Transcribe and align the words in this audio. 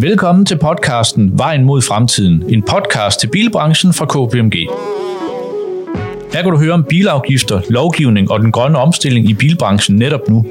Velkommen 0.00 0.46
til 0.46 0.58
podcasten 0.58 1.38
Vejen 1.38 1.64
mod 1.64 1.82
fremtiden, 1.82 2.44
en 2.48 2.62
podcast 2.62 3.20
til 3.20 3.26
bilbranchen 3.26 3.92
fra 3.92 4.06
KPMG. 4.06 4.54
Her 6.32 6.42
kan 6.42 6.50
du 6.50 6.58
høre 6.58 6.72
om 6.72 6.84
bilafgifter, 6.84 7.60
lovgivning 7.70 8.30
og 8.30 8.40
den 8.40 8.52
grønne 8.52 8.78
omstilling 8.78 9.30
i 9.30 9.34
bilbranchen 9.34 9.96
netop 9.96 10.20
nu. 10.28 10.46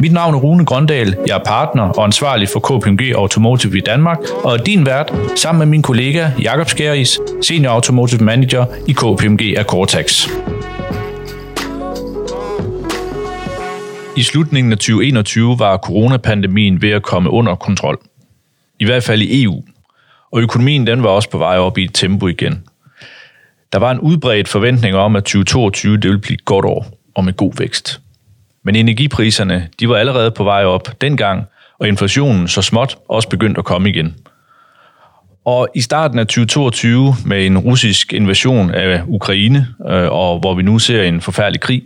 Mit 0.00 0.12
navn 0.12 0.34
er 0.34 0.38
Rune 0.38 0.64
Grøndal, 0.64 1.16
jeg 1.26 1.36
er 1.36 1.44
partner 1.44 1.82
og 1.82 2.04
ansvarlig 2.04 2.48
for 2.48 2.60
KPMG 2.60 3.12
Automotive 3.14 3.78
i 3.78 3.80
Danmark, 3.80 4.18
og 4.44 4.52
er 4.52 4.62
din 4.62 4.86
vært 4.86 5.12
sammen 5.36 5.58
med 5.58 5.66
min 5.66 5.82
kollega 5.82 6.30
Jakob 6.42 6.68
Skæris, 6.68 7.18
Senior 7.42 7.72
Automotive 7.72 8.24
Manager 8.24 8.66
i 8.88 8.92
KPMG 8.92 9.54
af 9.56 9.64
Cortex. 9.64 10.28
I 14.16 14.22
slutningen 14.22 14.72
af 14.72 14.78
2021 14.78 15.58
var 15.58 15.76
coronapandemien 15.76 16.82
ved 16.82 16.90
at 16.90 17.02
komme 17.02 17.30
under 17.30 17.54
kontrol. 17.54 17.98
I 18.82 18.84
hvert 18.84 19.02
fald 19.02 19.22
i 19.22 19.42
EU. 19.42 19.62
Og 20.32 20.40
økonomien 20.40 20.86
den 20.86 21.02
var 21.02 21.08
også 21.08 21.30
på 21.30 21.38
vej 21.38 21.58
op 21.58 21.78
i 21.78 21.84
et 21.84 21.94
tempo 21.94 22.28
igen. 22.28 22.62
Der 23.72 23.78
var 23.78 23.90
en 23.90 24.00
udbredt 24.00 24.48
forventning 24.48 24.96
om, 24.96 25.16
at 25.16 25.24
2022 25.24 25.96
det 25.96 26.04
ville 26.04 26.20
blive 26.20 26.34
et 26.34 26.44
godt 26.44 26.64
år 26.64 26.86
og 27.14 27.24
med 27.24 27.32
god 27.32 27.52
vækst. 27.58 28.00
Men 28.62 28.76
energipriserne 28.76 29.68
de 29.80 29.88
var 29.88 29.96
allerede 29.96 30.30
på 30.30 30.44
vej 30.44 30.64
op 30.64 31.00
dengang, 31.00 31.44
og 31.78 31.88
inflationen 31.88 32.48
så 32.48 32.62
småt 32.62 32.98
også 33.08 33.28
begyndt 33.28 33.58
at 33.58 33.64
komme 33.64 33.88
igen. 33.88 34.14
Og 35.44 35.68
i 35.74 35.80
starten 35.80 36.18
af 36.18 36.26
2022 36.26 37.14
med 37.24 37.46
en 37.46 37.58
russisk 37.58 38.12
invasion 38.12 38.70
af 38.70 39.02
Ukraine, 39.06 39.66
øh, 39.88 40.12
og 40.12 40.38
hvor 40.38 40.54
vi 40.54 40.62
nu 40.62 40.78
ser 40.78 41.02
en 41.02 41.20
forfærdelig 41.20 41.60
krig, 41.60 41.82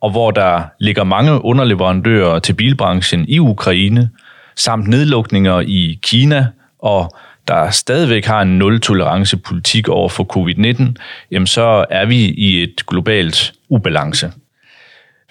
og 0.00 0.10
hvor 0.10 0.30
der 0.30 0.62
ligger 0.80 1.04
mange 1.04 1.44
underleverandører 1.44 2.38
til 2.38 2.52
bilbranchen 2.52 3.24
i 3.28 3.38
Ukraine, 3.38 4.10
samt 4.58 4.88
nedlukninger 4.88 5.60
i 5.60 5.98
Kina, 6.02 6.46
og 6.78 7.16
der 7.48 7.70
stadigvæk 7.70 8.24
har 8.24 8.42
en 8.42 8.58
nul-tolerance-politik 8.58 9.88
over 9.88 10.08
for 10.08 10.26
covid-19, 10.36 10.94
jamen 11.30 11.46
så 11.46 11.84
er 11.90 12.06
vi 12.06 12.16
i 12.16 12.62
et 12.62 12.86
globalt 12.86 13.52
ubalance. 13.68 14.32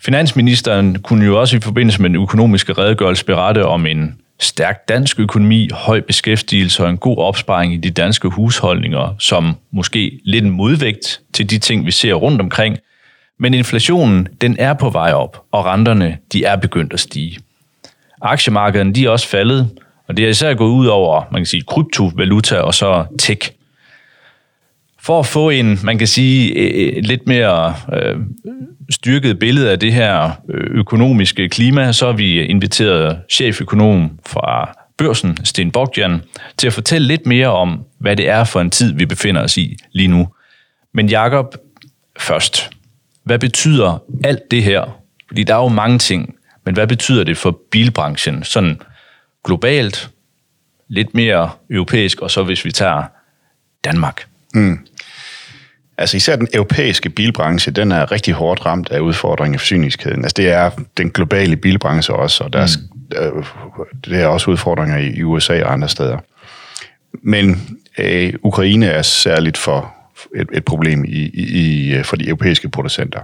Finansministeren 0.02 1.02
kunne 1.02 1.25
jo 1.25 1.39
også 1.39 1.57
i 1.57 1.59
forbindelse 1.59 2.02
med 2.02 2.09
den 2.09 2.21
økonomiske 2.21 2.73
redegørelse 2.73 3.25
berette 3.25 3.65
om 3.65 3.85
en 3.85 4.19
stærk 4.39 4.89
dansk 4.89 5.19
økonomi, 5.19 5.69
høj 5.73 6.02
beskæftigelse 6.02 6.83
og 6.83 6.89
en 6.89 6.97
god 6.97 7.17
opsparing 7.17 7.73
i 7.73 7.77
de 7.77 7.89
danske 7.89 8.27
husholdninger, 8.27 9.15
som 9.19 9.55
måske 9.71 10.19
lidt 10.23 10.45
en 10.45 10.52
modvægt 10.52 11.21
til 11.33 11.49
de 11.49 11.57
ting, 11.57 11.85
vi 11.85 11.91
ser 11.91 12.13
rundt 12.13 12.41
omkring. 12.41 12.77
Men 13.39 13.53
inflationen, 13.53 14.27
den 14.41 14.55
er 14.59 14.73
på 14.73 14.89
vej 14.89 15.11
op, 15.11 15.43
og 15.52 15.65
renterne, 15.65 16.17
de 16.33 16.43
er 16.43 16.55
begyndt 16.55 16.93
at 16.93 16.99
stige. 16.99 17.37
Aktiemarkederne, 18.21 18.93
de 18.93 19.05
er 19.05 19.09
også 19.09 19.27
faldet, 19.27 19.69
og 20.07 20.17
det 20.17 20.25
er 20.25 20.29
især 20.29 20.53
gået 20.53 20.71
ud 20.71 20.87
over, 20.87 21.23
man 21.31 21.41
kan 21.41 21.45
sige, 21.45 21.63
kryptovaluta 21.67 22.57
og 22.57 22.73
så 22.73 23.05
tech. 23.19 23.51
For 24.99 25.19
at 25.19 25.25
få 25.25 25.49
en, 25.49 25.79
man 25.83 25.97
kan 25.97 26.07
sige, 26.07 26.57
e, 26.57 26.97
e, 26.97 27.01
lidt 27.01 27.27
mere 27.27 27.75
øh, 27.93 28.15
styrket 28.89 29.39
billede 29.39 29.71
af 29.71 29.79
det 29.79 29.93
her 29.93 30.31
øh, 30.49 30.79
økonomiske 30.79 31.49
klima, 31.49 31.91
så 31.91 32.05
har 32.05 32.13
vi 32.13 32.43
inviteret 32.43 33.19
cheføkonom 33.31 34.19
fra 34.25 34.77
børsen, 34.97 35.37
Sten 35.43 35.71
Bogdan, 35.71 36.21
til 36.57 36.67
at 36.67 36.73
fortælle 36.73 37.07
lidt 37.07 37.25
mere 37.25 37.47
om, 37.47 37.85
hvad 37.99 38.15
det 38.15 38.29
er 38.29 38.43
for 38.43 38.61
en 38.61 38.69
tid, 38.69 38.93
vi 38.93 39.05
befinder 39.05 39.43
os 39.43 39.57
i 39.57 39.77
lige 39.91 40.07
nu. 40.07 40.27
Men 40.93 41.09
Jakob, 41.09 41.55
først. 42.19 42.69
Hvad 43.23 43.39
betyder 43.39 44.03
alt 44.23 44.52
det 44.52 44.63
her? 44.63 44.99
Fordi 45.27 45.43
der 45.43 45.55
er 45.55 45.61
jo 45.61 45.67
mange 45.67 45.99
ting, 45.99 46.35
men 46.67 46.73
hvad 46.73 46.87
betyder 46.87 47.23
det 47.23 47.37
for 47.37 47.59
bilbranchen? 47.71 48.43
Sådan 48.43 48.81
globalt, 49.45 50.09
lidt 50.87 51.13
mere 51.13 51.49
europæisk, 51.69 52.21
og 52.21 52.31
så 52.31 52.43
hvis 52.43 52.65
vi 52.65 52.71
tager 52.71 53.03
Danmark. 53.83 54.27
Mm. 54.53 54.80
Altså 55.97 56.17
især 56.17 56.36
den 56.36 56.47
europæiske 56.53 57.09
bilbranche, 57.09 57.71
den 57.71 57.92
er 57.92 58.11
rigtig 58.11 58.33
hårdt 58.33 58.65
ramt 58.65 58.89
af 58.89 58.99
udfordringen 58.99 59.55
i 59.55 59.58
forsyningskæden. 59.58 60.23
Altså 60.23 60.33
det 60.37 60.49
er 60.49 60.71
den 60.97 61.09
globale 61.09 61.55
bilbranche 61.55 62.15
også, 62.15 62.43
og 62.43 62.53
der 62.53 62.59
er, 62.59 62.67
mm. 62.93 63.86
det 64.05 64.21
er 64.21 64.27
også 64.27 64.52
udfordringer 64.52 64.97
i 64.97 65.23
USA 65.23 65.63
og 65.63 65.73
andre 65.73 65.89
steder. 65.89 66.17
Men 67.23 67.77
øh, 67.97 68.33
Ukraine 68.42 68.86
er 68.86 69.02
særligt 69.02 69.58
for 69.58 69.93
et, 70.36 70.47
et 70.53 70.65
problem 70.65 71.05
i, 71.05 71.30
i, 71.33 72.03
for 72.03 72.15
de 72.15 72.27
europæiske 72.27 72.69
producenter. 72.69 73.21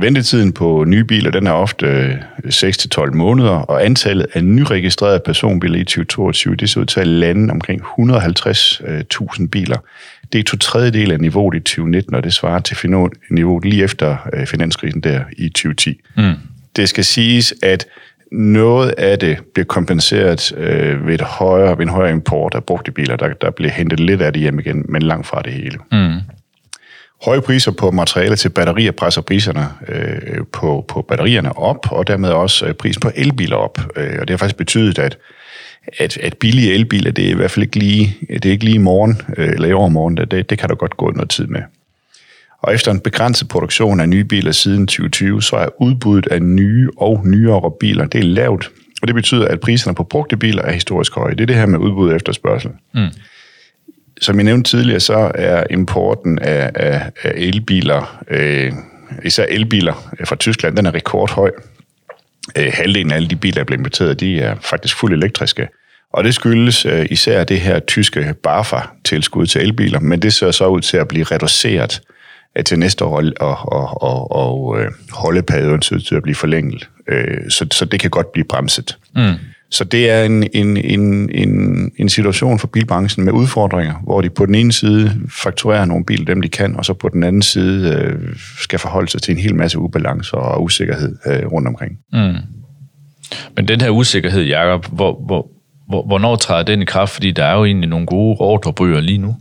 Ventetiden 0.00 0.52
på 0.52 0.84
nye 0.84 1.04
biler 1.04 1.30
den 1.30 1.46
er 1.46 1.52
ofte 1.52 2.18
6-12 2.46 3.02
øh, 3.02 3.14
måneder, 3.14 3.50
og 3.50 3.84
antallet 3.84 4.26
af 4.34 4.44
nyregistrerede 4.44 5.20
personbiler 5.24 5.78
i 5.78 5.84
2022, 5.84 6.56
det 6.56 6.70
ser 6.70 6.80
ud 6.80 6.86
til 6.86 7.00
at 7.00 7.06
lande 7.06 7.50
omkring 7.50 7.82
150.000 7.82 9.48
biler. 9.48 9.76
Det 10.32 10.38
er 10.38 10.42
to 10.42 10.56
tredjedel 10.56 11.12
af 11.12 11.20
niveauet 11.20 11.54
i 11.54 11.60
2019, 11.60 12.14
og 12.14 12.24
det 12.24 12.32
svarer 12.32 12.58
til 12.58 12.76
niveauet 13.30 13.64
lige 13.64 13.84
efter 13.84 14.16
øh, 14.32 14.46
finanskrisen 14.46 15.00
der 15.00 15.20
i 15.38 15.48
2010. 15.48 16.00
Mm. 16.16 16.34
Det 16.76 16.88
skal 16.88 17.04
siges, 17.04 17.54
at 17.62 17.86
noget 18.32 18.90
af 18.90 19.18
det 19.18 19.38
bliver 19.54 19.66
kompenseret 19.66 20.52
øh, 20.56 21.06
ved, 21.06 21.14
et 21.14 21.20
højere, 21.20 21.78
ved 21.78 21.84
en 21.86 21.88
højere 21.88 22.12
import 22.12 22.54
af 22.54 22.64
brugte 22.64 22.92
biler. 22.92 23.16
Der, 23.16 23.32
der 23.32 23.50
bliver 23.50 23.70
hentet 23.70 24.00
lidt 24.00 24.22
af 24.22 24.32
det 24.32 24.42
hjem 24.42 24.58
igen, 24.58 24.84
men 24.88 25.02
langt 25.02 25.26
fra 25.26 25.42
det 25.42 25.52
hele. 25.52 25.78
Mm. 25.92 26.20
Høje 27.24 27.40
priser 27.40 27.70
på 27.70 27.90
materialer 27.90 28.36
til 28.36 28.48
batterier 28.48 28.90
presser 28.90 29.22
priserne 29.22 29.68
øh, 29.88 30.44
på, 30.52 30.84
på 30.88 31.02
batterierne 31.02 31.58
op, 31.58 31.92
og 31.92 32.06
dermed 32.06 32.28
også 32.28 32.66
øh, 32.66 32.74
pris 32.74 32.98
på 32.98 33.10
elbiler 33.14 33.56
op. 33.56 33.78
Øh, 33.96 34.16
og 34.20 34.28
det 34.28 34.30
har 34.30 34.36
faktisk 34.36 34.56
betydet, 34.56 34.98
at, 34.98 35.18
at, 35.98 36.16
at 36.16 36.36
billige 36.36 36.74
elbiler, 36.74 37.10
det 37.10 37.26
er 37.26 37.30
i 37.30 37.34
hvert 37.34 37.50
fald 37.50 37.62
ikke 37.62 37.78
lige, 37.78 38.16
det 38.28 38.46
er 38.46 38.50
ikke 38.50 38.64
lige 38.64 38.74
i 38.74 38.78
morgen, 38.78 39.22
øh, 39.36 39.48
eller 39.48 39.68
i 39.68 39.72
overmorgen, 39.72 40.16
det, 40.16 40.50
det 40.50 40.58
kan 40.58 40.68
der 40.68 40.74
godt 40.74 40.96
gå 40.96 41.10
noget 41.10 41.30
tid 41.30 41.46
med. 41.46 41.60
Og 42.58 42.74
efter 42.74 42.90
en 42.90 43.00
begrænset 43.00 43.48
produktion 43.48 44.00
af 44.00 44.08
nye 44.08 44.24
biler 44.24 44.52
siden 44.52 44.86
2020, 44.86 45.42
så 45.42 45.56
er 45.56 45.82
udbuddet 45.82 46.32
af 46.32 46.42
nye 46.42 46.90
og 46.96 47.22
nyere 47.26 47.70
biler, 47.80 48.06
det 48.06 48.20
er 48.20 48.24
lavt. 48.24 48.70
Og 49.02 49.08
det 49.08 49.14
betyder, 49.14 49.48
at 49.48 49.60
priserne 49.60 49.94
på 49.94 50.04
brugte 50.04 50.36
biler 50.36 50.62
er 50.62 50.72
historisk 50.72 51.14
høje. 51.14 51.34
Det 51.34 51.40
er 51.40 51.46
det 51.46 51.56
her 51.56 51.66
med 51.66 51.78
udbud 51.78 52.10
og 52.10 52.16
efterspørgsel. 52.16 52.70
Mm 52.94 53.08
som 54.22 54.36
jeg 54.36 54.44
nævnte 54.44 54.70
tidligere, 54.70 55.00
så 55.00 55.32
er 55.34 55.64
importen 55.70 56.38
af, 56.38 56.70
af, 56.74 57.10
af 57.22 57.32
elbiler, 57.36 58.24
øh, 58.30 58.72
især 59.24 59.46
elbiler 59.48 60.12
øh, 60.20 60.26
fra 60.26 60.36
Tyskland, 60.36 60.76
den 60.76 60.86
er 60.86 60.94
rekordhøj. 60.94 61.50
Øh, 62.58 62.72
halvdelen 62.74 63.12
af 63.12 63.16
alle 63.16 63.28
de 63.28 63.36
biler, 63.36 63.54
der 63.54 63.64
bliver 63.64 63.78
importeret, 63.78 64.20
de 64.20 64.40
er 64.40 64.56
faktisk 64.60 64.96
fuldt 64.96 65.14
elektriske. 65.14 65.68
Og 66.12 66.24
det 66.24 66.34
skyldes 66.34 66.86
øh, 66.86 67.06
især 67.10 67.44
det 67.44 67.60
her 67.60 67.78
tyske 67.78 68.34
BAFA-tilskud 68.42 69.46
til 69.46 69.60
elbiler, 69.60 70.00
men 70.00 70.22
det 70.22 70.34
ser 70.34 70.50
så 70.50 70.66
ud 70.66 70.80
til 70.80 70.96
at 70.96 71.08
blive 71.08 71.24
reduceret 71.24 72.00
øh, 72.58 72.64
til 72.64 72.78
næste 72.78 73.04
år, 73.04 73.22
og, 73.40 73.58
og, 73.72 74.02
og, 74.02 74.32
og 74.32 74.80
øh, 74.80 74.90
holdeperioden 75.10 75.82
ser 75.82 75.98
til 75.98 76.14
at 76.14 76.22
blive 76.22 76.34
forlænget. 76.34 76.88
Øh, 77.08 77.50
så, 77.50 77.66
så 77.72 77.84
det 77.84 78.00
kan 78.00 78.10
godt 78.10 78.32
blive 78.32 78.44
bremset. 78.44 78.98
Mm. 79.16 79.34
Så 79.72 79.84
det 79.84 80.10
er 80.10 80.24
en, 80.24 80.44
en, 80.52 80.76
en, 80.76 81.30
en, 81.34 81.92
en 81.96 82.08
situation 82.08 82.58
for 82.58 82.66
bilbranchen 82.66 83.24
med 83.24 83.32
udfordringer, 83.32 83.94
hvor 84.04 84.20
de 84.20 84.30
på 84.30 84.46
den 84.46 84.54
ene 84.54 84.72
side 84.72 85.12
fakturerer 85.42 85.84
nogle 85.84 86.04
biler, 86.04 86.24
dem 86.24 86.42
de 86.42 86.48
kan, 86.48 86.76
og 86.76 86.84
så 86.84 86.94
på 86.94 87.08
den 87.08 87.22
anden 87.22 87.42
side 87.42 87.94
øh, 87.94 88.36
skal 88.58 88.78
forholde 88.78 89.10
sig 89.10 89.22
til 89.22 89.32
en 89.32 89.38
hel 89.38 89.54
masse 89.54 89.78
ubalancer 89.78 90.36
og 90.36 90.62
usikkerhed 90.62 91.16
øh, 91.26 91.46
rundt 91.52 91.68
omkring. 91.68 91.92
Mm. 92.12 92.34
Men 93.56 93.68
den 93.68 93.80
her 93.80 93.90
usikkerhed, 93.90 94.42
Jacob, 94.42 94.86
hvor, 94.92 95.24
hvor, 95.26 95.46
hvor, 95.88 96.06
hvornår 96.06 96.36
træder 96.36 96.62
den 96.62 96.82
i 96.82 96.84
kraft? 96.84 97.12
Fordi 97.12 97.30
der 97.30 97.44
er 97.44 97.56
jo 97.56 97.64
egentlig 97.64 97.88
nogle 97.88 98.06
gode 98.06 98.36
ordrebøger 98.40 99.00
lige 99.00 99.18
nu. 99.18 99.36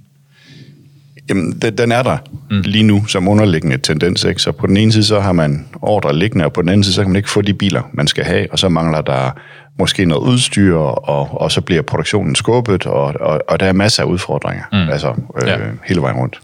Jamen, 1.32 1.52
den 1.60 1.92
er 1.92 2.04
der 2.04 2.18
mm. 2.50 2.62
lige 2.62 2.84
nu 2.84 3.06
som 3.06 3.28
underliggende 3.28 3.78
tendens. 3.78 4.24
Ikke? 4.24 4.42
Så 4.42 4.52
på 4.52 4.68
den 4.68 4.78
ene 4.78 4.92
side, 4.92 5.04
så 5.04 5.20
har 5.20 5.32
man 5.32 5.68
ordre 5.82 6.16
liggende, 6.16 6.46
og 6.46 6.54
på 6.54 6.62
den 6.62 6.70
anden 6.70 6.84
side, 6.84 6.96
så 6.96 7.02
kan 7.02 7.10
man 7.10 7.16
ikke 7.16 7.30
få 7.30 7.42
de 7.42 7.54
biler, 7.54 7.82
man 7.94 8.08
skal 8.08 8.24
have, 8.24 8.52
og 8.52 8.60
så 8.60 8.70
mangler 8.70 9.02
der 9.02 9.40
måske 9.80 10.06
noget 10.06 10.22
udstyr, 10.22 10.76
og, 10.78 11.42
og 11.42 11.52
så 11.52 11.62
bliver 11.62 11.82
produktionen 11.82 12.36
skubbet, 12.36 12.86
og, 12.86 13.04
og, 13.20 13.42
og 13.48 13.60
der 13.60 13.66
er 13.66 13.74
masser 13.74 14.04
af 14.04 14.08
udfordringer, 14.08 14.64
mm. 14.72 14.90
altså 14.90 15.16
øh, 15.42 15.48
ja. 15.48 15.58
hele 15.86 16.02
vejen 16.02 16.18
rundt. 16.18 16.40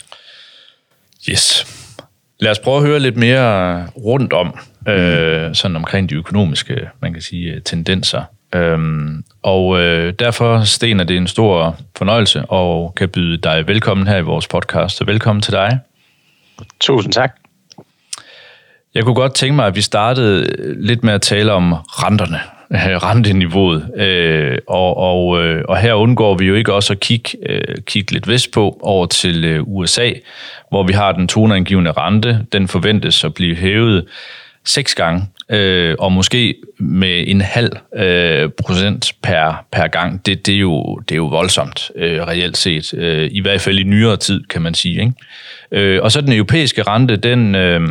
Yes. 1.29 1.67
Lad 2.39 2.51
os 2.51 2.59
prøve 2.59 2.77
at 2.77 2.83
høre 2.83 2.99
lidt 2.99 3.17
mere 3.17 3.85
rundt 3.87 4.33
om, 4.33 4.59
øh, 4.87 5.55
sådan 5.55 5.75
omkring 5.75 6.09
de 6.09 6.15
økonomiske, 6.15 6.75
man 7.01 7.13
kan 7.13 7.21
sige, 7.21 7.61
tendenser. 7.65 8.23
Øhm, 8.55 9.23
og 9.43 9.79
øh, 9.79 10.13
derfor, 10.19 10.63
Sten, 10.63 10.99
er 10.99 11.03
det 11.03 11.17
en 11.17 11.27
stor 11.27 11.75
fornøjelse 11.97 12.41
og 12.41 12.93
kan 12.95 13.09
byde 13.09 13.37
dig 13.37 13.67
velkommen 13.67 14.07
her 14.07 14.17
i 14.17 14.21
vores 14.21 14.47
podcast. 14.47 14.97
Så 14.97 15.05
velkommen 15.05 15.41
til 15.41 15.53
dig. 15.53 15.79
Tusind 16.79 17.13
tak. 17.13 17.35
Jeg 18.93 19.03
kunne 19.03 19.15
godt 19.15 19.35
tænke 19.35 19.55
mig, 19.55 19.65
at 19.65 19.75
vi 19.75 19.81
startede 19.81 20.55
lidt 20.85 21.03
med 21.03 21.13
at 21.13 21.21
tale 21.21 21.51
om 21.51 21.73
renterne, 21.73 22.39
renteniveauet. 23.07 23.99
Øh, 23.99 24.57
og, 24.67 24.97
og, 24.97 25.43
øh, 25.43 25.63
og 25.67 25.77
her 25.77 25.93
undgår 25.93 26.37
vi 26.37 26.45
jo 26.45 26.55
ikke 26.55 26.73
også 26.73 26.93
at 26.93 26.99
kigge, 26.99 27.37
øh, 27.49 27.75
kigge 27.85 28.11
lidt 28.11 28.27
vest 28.27 28.51
på 28.51 28.79
over 28.81 29.05
til 29.05 29.45
øh, 29.45 29.63
USA, 29.63 30.11
hvor 30.69 30.83
vi 30.83 30.93
har 30.93 31.11
den 31.11 31.27
toneangivende 31.27 31.91
rente. 31.91 32.45
Den 32.51 32.67
forventes 32.67 33.23
at 33.23 33.33
blive 33.33 33.55
hævet 33.55 34.05
seks 34.67 34.95
gange, 34.95 35.27
øh, 35.49 35.95
og 35.99 36.11
måske 36.11 36.55
med 36.79 37.23
en 37.27 37.41
halv 37.41 37.71
øh, 37.95 38.49
procent 38.63 39.13
per, 39.23 39.65
per 39.71 39.87
gang. 39.87 40.25
Det, 40.25 40.45
det, 40.45 40.55
er 40.55 40.59
jo, 40.59 40.95
det 40.95 41.11
er 41.11 41.17
jo 41.17 41.25
voldsomt, 41.25 41.91
øh, 41.95 42.21
reelt 42.21 42.57
set. 42.57 42.93
Øh, 42.93 43.29
I 43.31 43.41
hvert 43.41 43.61
fald 43.61 43.79
i 43.79 43.83
nyere 43.83 44.17
tid, 44.17 44.43
kan 44.49 44.61
man 44.61 44.73
sige. 44.73 45.01
Ikke? 45.01 45.13
Øh, 45.71 46.03
og 46.03 46.11
så 46.11 46.21
den 46.21 46.33
europæiske 46.33 46.83
rente, 46.83 47.15
den, 47.15 47.55
øh, 47.55 47.81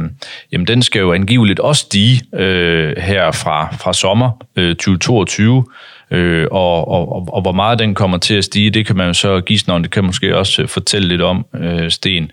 jamen, 0.53 0.67
den 0.67 0.83
skal 0.83 1.01
jo 1.01 1.13
angiveligt 1.13 1.61
også 1.61 1.81
stige 1.81 2.23
øh, 2.35 2.97
her 2.99 3.33
fra, 3.33 3.77
fra 3.77 3.93
sommer 3.93 4.31
øh, 4.57 4.75
2022. 4.77 5.65
Øh, 6.11 6.47
og, 6.51 6.89
og, 6.89 7.29
og 7.33 7.43
hvor 7.43 7.53
meget 7.53 7.79
den 7.79 7.95
kommer 7.95 8.19
til 8.19 8.35
at 8.35 8.45
stige, 8.45 8.71
det 8.71 8.87
kan 8.87 8.97
man 8.97 9.07
jo 9.07 9.13
så 9.13 9.41
gisne 9.41 9.75
om. 9.75 9.83
Det 9.83 9.93
kan 9.93 10.05
måske 10.05 10.37
også 10.37 10.63
øh, 10.63 10.69
fortælle 10.69 11.09
lidt 11.09 11.23
om, 11.23 11.47
øh, 11.55 11.91
Sten. 11.91 12.31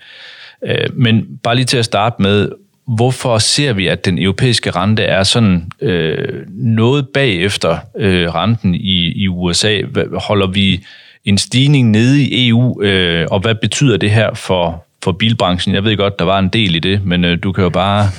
Øh, 0.66 0.88
men 0.94 1.26
bare 1.44 1.56
lige 1.56 1.66
til 1.66 1.78
at 1.78 1.86
starte 1.86 2.22
med, 2.22 2.50
hvorfor 2.88 3.38
ser 3.38 3.74
vi, 3.74 3.88
at 3.88 4.06
den 4.06 4.20
europæiske 4.20 4.72
rente 4.72 5.04
er 5.04 5.24
sådan 5.24 5.72
øh, 5.82 6.44
noget 6.50 7.08
bagefter 7.14 7.78
øh, 7.98 8.36
renten 8.36 8.76
i, 8.76 9.24
i 9.24 9.28
USA? 9.28 9.82
Holder 10.14 10.48
vi 10.48 10.86
en 11.26 11.38
stigning 11.38 11.92
nede 11.92 12.24
i 12.24 12.50
EU, 12.50 12.82
øh, 12.82 13.28
og 13.32 13.40
hvad 13.40 13.56
betyder 13.56 13.98
det 13.98 14.12
her 14.12 14.34
for, 14.34 14.86
for 15.04 15.12
bilbranchen? 15.12 15.76
Jeg 15.76 15.84
ved 15.84 15.98
godt, 15.98 16.20
der 16.20 16.26
var 16.26 16.40
en 16.40 16.50
del 16.50 16.76
i 16.76 16.80
det, 16.80 17.06
men 17.06 17.26
øh, 17.26 17.38
du 17.44 17.52
kan 17.52 17.64
jo 17.64 17.70
bare 17.70 18.10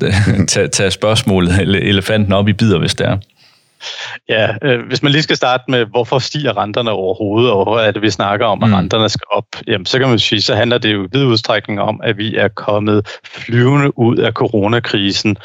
tage, 0.48 0.68
tage 0.68 0.90
spørgsmålet, 0.90 1.60
eller 1.60 1.78
elefanten 1.78 2.32
op 2.32 2.48
i 2.48 2.52
bidder, 2.52 2.78
hvis 2.78 2.94
det 2.94 3.06
er. 3.06 3.16
Ja, 4.28 4.54
øh, 4.62 4.86
hvis 4.86 5.02
man 5.02 5.12
lige 5.12 5.22
skal 5.22 5.36
starte 5.36 5.64
med, 5.68 5.84
hvorfor 5.84 6.18
stiger 6.18 6.56
renterne 6.56 6.90
overhovedet, 6.90 7.52
og 7.52 7.64
hvor 7.64 7.78
er 7.78 7.90
det, 7.90 8.02
vi 8.02 8.10
snakker 8.10 8.46
om, 8.46 8.62
at 8.62 8.68
mm. 8.68 8.74
renterne 8.74 9.08
skal 9.08 9.26
op, 9.30 9.44
jamen, 9.66 9.86
så 9.86 9.98
kan 9.98 10.08
man 10.08 10.18
sige, 10.18 10.42
så 10.42 10.54
handler 10.54 10.78
det 10.78 10.92
jo 10.92 11.04
i 11.04 11.08
vid 11.12 11.24
udstrækning 11.24 11.80
om, 11.80 12.00
at 12.04 12.18
vi 12.18 12.36
er 12.36 12.48
kommet 12.48 13.08
flyvende 13.24 13.98
ud 13.98 14.16
af 14.16 14.32
coronakrisen 14.32 15.36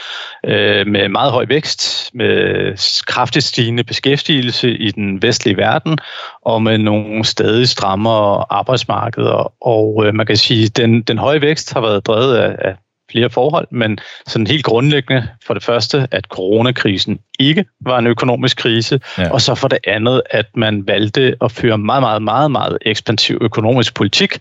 øh, 0.45 0.87
med 0.87 1.09
meget 1.09 1.31
høj 1.31 1.45
vækst, 1.49 2.11
med 2.13 3.03
kraftigt 3.05 3.45
stigende 3.45 3.83
beskæftigelse 3.83 4.71
i 4.71 4.91
den 4.91 5.21
vestlige 5.21 5.57
verden, 5.57 5.97
og 6.41 6.61
med 6.61 6.77
nogle 6.77 7.25
stadig 7.25 7.69
strammere 7.69 8.45
arbejdsmarkeder. 8.49 9.53
Og 9.61 10.05
øh, 10.05 10.13
man 10.13 10.25
kan 10.25 10.37
sige, 10.37 10.65
at 10.65 10.77
den, 10.77 11.01
den 11.01 11.17
høje 11.17 11.41
vækst 11.41 11.73
har 11.73 11.81
været 11.81 12.07
drevet 12.07 12.35
af, 12.35 12.55
af 12.59 12.75
flere 13.11 13.29
forhold, 13.29 13.67
men 13.71 13.99
sådan 14.27 14.47
helt 14.47 14.65
grundlæggende 14.65 15.27
for 15.45 15.53
det 15.53 15.63
første, 15.63 16.07
at 16.11 16.25
coronakrisen 16.25 17.19
ikke 17.39 17.65
var 17.81 17.99
en 17.99 18.07
økonomisk 18.07 18.57
krise, 18.57 18.99
ja. 19.17 19.29
og 19.31 19.41
så 19.41 19.55
for 19.55 19.67
det 19.67 19.79
andet, 19.87 20.21
at 20.31 20.45
man 20.55 20.87
valgte 20.87 21.35
at 21.41 21.51
føre 21.51 21.77
meget, 21.77 22.01
meget, 22.01 22.21
meget, 22.21 22.51
meget 22.51 22.77
ekspansiv 22.81 23.37
økonomisk 23.41 23.93
politik 23.93 24.37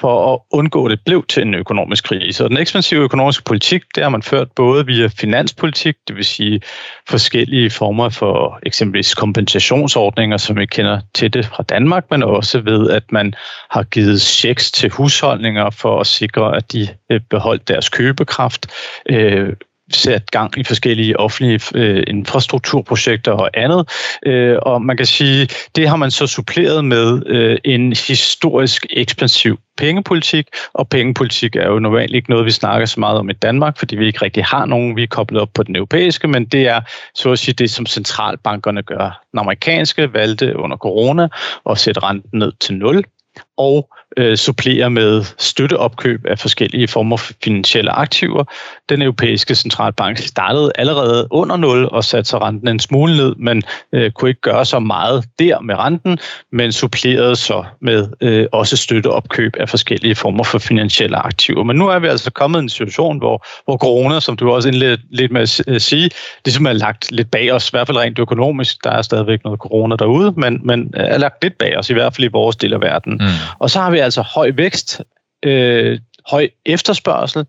for 0.00 0.34
at 0.34 0.40
undgå, 0.50 0.86
at 0.86 0.90
det 0.90 1.00
blev 1.04 1.24
til 1.26 1.42
en 1.42 1.54
økonomisk 1.54 2.04
krise. 2.04 2.44
Og 2.44 2.50
den 2.50 2.58
ekspansive 2.58 3.02
økonomiske 3.02 3.44
politik, 3.44 3.82
det 3.94 4.02
har 4.02 4.10
man 4.10 4.22
ført 4.22 4.48
både 4.56 4.86
via 4.86 5.06
finanspolitik, 5.06 5.94
det 6.08 6.16
vil 6.16 6.24
sige 6.24 6.60
forskellige 7.08 7.70
former 7.70 8.08
for 8.08 8.58
eksempelvis 8.62 9.14
kompensationsordninger, 9.14 10.36
som 10.36 10.56
vi 10.56 10.66
kender 10.66 11.00
til 11.14 11.32
det 11.32 11.46
fra 11.46 11.62
Danmark, 11.62 12.04
men 12.10 12.22
også 12.22 12.60
ved, 12.60 12.90
at 12.90 13.12
man 13.12 13.34
har 13.70 13.82
givet 13.82 14.20
checks 14.20 14.72
til 14.72 14.90
husholdninger 14.90 15.70
for 15.70 16.00
at 16.00 16.06
sikre, 16.06 16.56
at 16.56 16.72
de 16.72 16.88
øh, 17.10 17.20
beholdt 17.30 17.68
deres 17.68 17.88
købekraft. 17.88 18.66
Øh, 19.10 19.52
sat 19.90 20.30
gang 20.30 20.58
i 20.58 20.64
forskellige 20.64 21.20
offentlige 21.20 21.60
øh, 21.74 22.02
infrastrukturprojekter 22.06 23.32
og 23.32 23.50
andet. 23.54 23.88
Øh, 24.26 24.58
og 24.62 24.82
man 24.82 24.96
kan 24.96 25.06
sige, 25.06 25.48
det 25.76 25.88
har 25.88 25.96
man 25.96 26.10
så 26.10 26.26
suppleret 26.26 26.84
med 26.84 27.22
øh, 27.26 27.58
en 27.64 27.92
historisk 28.08 28.86
ekspansiv 28.90 29.58
pengepolitik, 29.76 30.48
og 30.72 30.88
pengepolitik 30.88 31.56
er 31.56 31.66
jo 31.66 31.78
normalt 31.78 32.14
ikke 32.14 32.30
noget, 32.30 32.44
vi 32.44 32.50
snakker 32.50 32.86
så 32.86 33.00
meget 33.00 33.18
om 33.18 33.30
i 33.30 33.32
Danmark, 33.32 33.78
fordi 33.78 33.96
vi 33.96 34.06
ikke 34.06 34.22
rigtig 34.22 34.44
har 34.44 34.66
nogen, 34.66 34.96
vi 34.96 35.02
er 35.02 35.06
koblet 35.06 35.40
op 35.42 35.48
på 35.54 35.62
den 35.62 35.76
europæiske, 35.76 36.28
men 36.28 36.44
det 36.44 36.68
er 36.68 36.80
så 37.14 37.32
at 37.32 37.38
sige 37.38 37.54
det, 37.54 37.70
som 37.70 37.86
centralbankerne 37.86 38.82
gør. 38.82 39.22
Den 39.32 39.38
amerikanske 39.38 40.12
valgte 40.12 40.56
under 40.56 40.76
corona 40.76 41.28
at 41.70 41.78
sætte 41.78 42.00
renten 42.00 42.38
ned 42.38 42.52
til 42.60 42.74
0, 42.74 43.04
og 43.60 43.88
øh, 44.16 44.36
supplere 44.36 44.90
med 44.90 45.24
støtteopkøb 45.38 46.26
af 46.26 46.38
forskellige 46.38 46.88
former 46.88 47.16
for 47.16 47.32
finansielle 47.44 47.90
aktiver. 47.90 48.44
Den 48.88 49.02
europæiske 49.02 49.54
centralbank 49.54 50.18
startede 50.18 50.72
allerede 50.74 51.28
under 51.30 51.56
0 51.56 51.88
og 51.92 52.04
satte 52.04 52.30
sig 52.30 52.42
renten 52.42 52.68
en 52.68 52.80
smule 52.80 53.16
ned, 53.16 53.34
men 53.36 53.62
øh, 53.92 54.10
kunne 54.10 54.28
ikke 54.28 54.40
gøre 54.40 54.64
så 54.64 54.78
meget 54.78 55.24
der 55.38 55.60
med 55.60 55.74
renten, 55.74 56.18
men 56.52 56.72
supplerede 56.72 57.36
så 57.36 57.64
med 57.80 58.08
øh, 58.20 58.46
også 58.52 58.76
støtteopkøb 58.76 59.56
af 59.56 59.68
forskellige 59.68 60.14
former 60.14 60.44
for 60.44 60.58
finansielle 60.58 61.16
aktiver. 61.16 61.64
Men 61.64 61.76
nu 61.76 61.88
er 61.88 61.98
vi 61.98 62.06
altså 62.06 62.30
kommet 62.30 62.58
i 62.58 62.62
en 62.62 62.68
situation, 62.68 63.18
hvor, 63.18 63.46
hvor 63.64 63.76
corona, 63.76 64.20
som 64.20 64.36
du 64.36 64.50
også 64.50 64.68
indledte 64.68 65.02
lidt 65.10 65.32
med 65.32 65.40
at 65.40 65.82
sige, 65.82 66.10
ligesom 66.44 66.66
er 66.66 66.72
lagt 66.72 67.12
lidt 67.12 67.30
bag 67.30 67.52
os, 67.52 67.68
i 67.68 67.72
hvert 67.72 67.86
fald 67.86 67.98
rent 67.98 68.18
økonomisk. 68.18 68.84
Der 68.84 68.90
er 68.90 69.02
stadigvæk 69.02 69.44
noget 69.44 69.60
corona 69.60 69.96
derude, 69.96 70.32
men, 70.36 70.60
men 70.64 70.90
er 70.96 71.18
lagt 71.18 71.42
lidt 71.42 71.58
bag 71.58 71.78
os, 71.78 71.90
i 71.90 71.92
hvert 71.92 72.14
fald 72.14 72.24
i 72.24 72.30
vores 72.32 72.56
del 72.56 72.72
af 72.72 72.80
verden. 72.80 73.12
Mm. 73.12 73.26
Og 73.58 73.70
så 73.70 73.80
har 73.80 73.90
vi 73.90 73.98
altså 73.98 74.22
høj 74.22 74.52
vækst, 74.54 75.00
øh, 75.42 75.98
høj 76.30 76.48
efterspørgsel, 76.66 77.46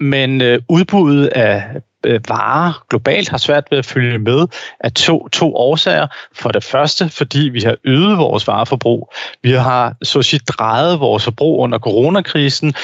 men 0.00 0.40
øh, 0.40 0.60
udbuddet 0.68 1.26
af 1.26 1.64
øh, 2.06 2.20
varer 2.28 2.84
globalt 2.90 3.28
har 3.28 3.38
svært 3.38 3.64
ved 3.70 3.78
at 3.78 3.86
følge 3.86 4.18
med 4.18 4.46
af 4.80 4.92
to, 4.92 5.28
to 5.28 5.56
årsager. 5.56 6.06
For 6.32 6.50
det 6.50 6.64
første, 6.64 7.08
fordi 7.08 7.38
vi 7.38 7.60
har 7.60 7.76
øget 7.84 8.18
vores 8.18 8.46
vareforbrug. 8.46 9.12
Vi 9.42 9.50
har 9.50 9.94
så 10.02 10.18
at 10.18 10.24
sige 10.24 10.40
drejet 10.48 11.00
vores 11.00 11.24
forbrug 11.24 11.60
under 11.60 11.78
coronakrisen 11.78 12.74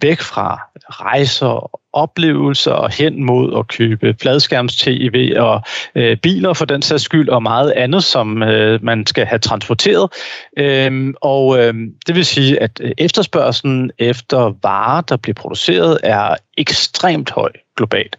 væk 0.00 0.20
fra 0.20 0.60
rejser 0.90 1.70
oplevelser 1.94 2.88
hen 2.98 3.24
mod 3.24 3.58
at 3.58 3.68
købe 3.68 4.14
fladskærms-tv 4.20 5.34
og 5.36 5.62
øh, 5.94 6.16
biler 6.16 6.52
for 6.52 6.64
den 6.64 6.82
sags 6.82 7.02
skyld 7.02 7.28
og 7.28 7.42
meget 7.42 7.70
andet, 7.70 8.04
som 8.04 8.42
øh, 8.42 8.84
man 8.84 9.06
skal 9.06 9.26
have 9.26 9.38
transporteret. 9.38 10.10
Øhm, 10.58 11.14
og 11.20 11.58
øh, 11.58 11.74
det 12.06 12.14
vil 12.14 12.24
sige, 12.24 12.62
at 12.62 12.80
øh, 12.80 12.90
efterspørgselen 12.98 13.90
efter 13.98 14.54
varer, 14.62 15.00
der 15.00 15.16
bliver 15.16 15.34
produceret, 15.34 15.98
er 16.02 16.36
ekstremt 16.56 17.30
høj 17.30 17.50
globalt. 17.76 18.16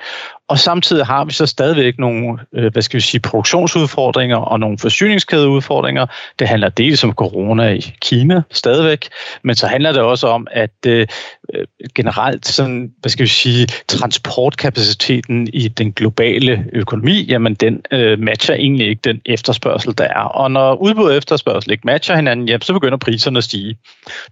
Og 0.48 0.60
samtidig 0.60 1.06
har 1.06 1.26
vi 1.26 1.34
så 1.34 1.46
stadigvæk 1.46 2.00
nogle, 2.00 2.40
øh, 2.54 2.72
hvad 2.72 2.82
skal 2.82 2.98
vi 2.98 3.02
sige, 3.02 3.22
produktionsudfordringer 3.22 4.38
og 4.38 4.60
nogle 4.60 4.78
forsyningskædeudfordringer. 4.78 6.06
Det 6.40 6.48
handler 6.48 6.70
dels 6.70 7.04
om 7.04 7.14
corona 7.14 7.70
i 7.70 7.94
Kina 8.02 8.42
stadigvæk, 8.52 9.10
men 9.44 9.56
så 9.56 9.68
handler 9.68 9.92
det 9.92 10.02
også 10.02 10.28
om, 10.28 10.48
at 10.52 10.76
øh, 10.88 11.08
øh 11.54 11.66
generelt 11.96 12.48
sådan, 12.48 12.92
hvad 13.02 13.10
skal 13.10 13.24
vi 13.24 13.30
sige, 13.30 13.65
transportkapaciteten 13.88 15.48
i 15.54 15.68
den 15.68 15.92
globale 15.92 16.66
økonomi, 16.74 17.24
jamen 17.24 17.56
den 17.56 17.82
øh, 17.92 18.20
matcher 18.20 18.56
egentlig 18.56 18.88
ikke 18.88 19.02
den 19.04 19.22
efterspørgsel, 19.26 19.98
der 19.98 20.04
er. 20.04 20.24
Og 20.24 20.52
når 20.52 20.76
udbud 20.76 21.10
og 21.10 21.16
efterspørgsel 21.18 21.72
ikke 21.72 21.86
matcher 21.86 22.16
hinanden, 22.16 22.48
jamen, 22.48 22.62
så 22.62 22.74
begynder 22.74 22.98
priserne 22.98 23.38
at 23.38 23.44
stige. 23.44 23.78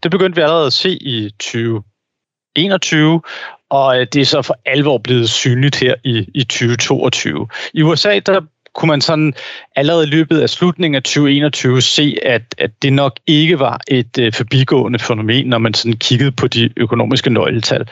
Det 0.03 0.11
begyndte 0.11 0.35
vi 0.35 0.41
allerede 0.41 0.67
at 0.67 0.73
se 0.73 0.89
i 0.89 1.29
2021, 1.29 3.21
og 3.69 3.99
øh, 3.99 4.07
det 4.13 4.21
er 4.21 4.25
så 4.25 4.41
for 4.41 4.57
alvor 4.65 4.97
blevet 4.97 5.29
synligt 5.29 5.75
her 5.75 5.95
i, 6.03 6.27
i 6.33 6.43
2022. 6.43 7.47
I 7.73 7.81
USA, 7.81 8.19
der 8.19 8.41
kunne 8.75 8.89
man 8.89 9.01
sådan 9.01 9.33
allerede 9.75 10.03
i 10.03 10.09
løbet 10.09 10.41
af 10.41 10.49
slutningen 10.49 10.95
af 10.95 11.03
2021 11.03 11.81
se, 11.81 12.17
at, 12.23 12.41
at 12.57 12.71
det 12.81 12.93
nok 12.93 13.19
ikke 13.27 13.59
var 13.59 13.79
et 13.87 14.17
øh, 14.19 14.33
forbigående 14.33 14.99
fænomen, 14.99 15.47
når 15.47 15.57
man 15.57 15.73
sådan 15.73 15.97
kiggede 15.97 16.31
på 16.31 16.47
de 16.47 16.69
økonomiske 16.77 17.29
nøgletal. 17.29 17.87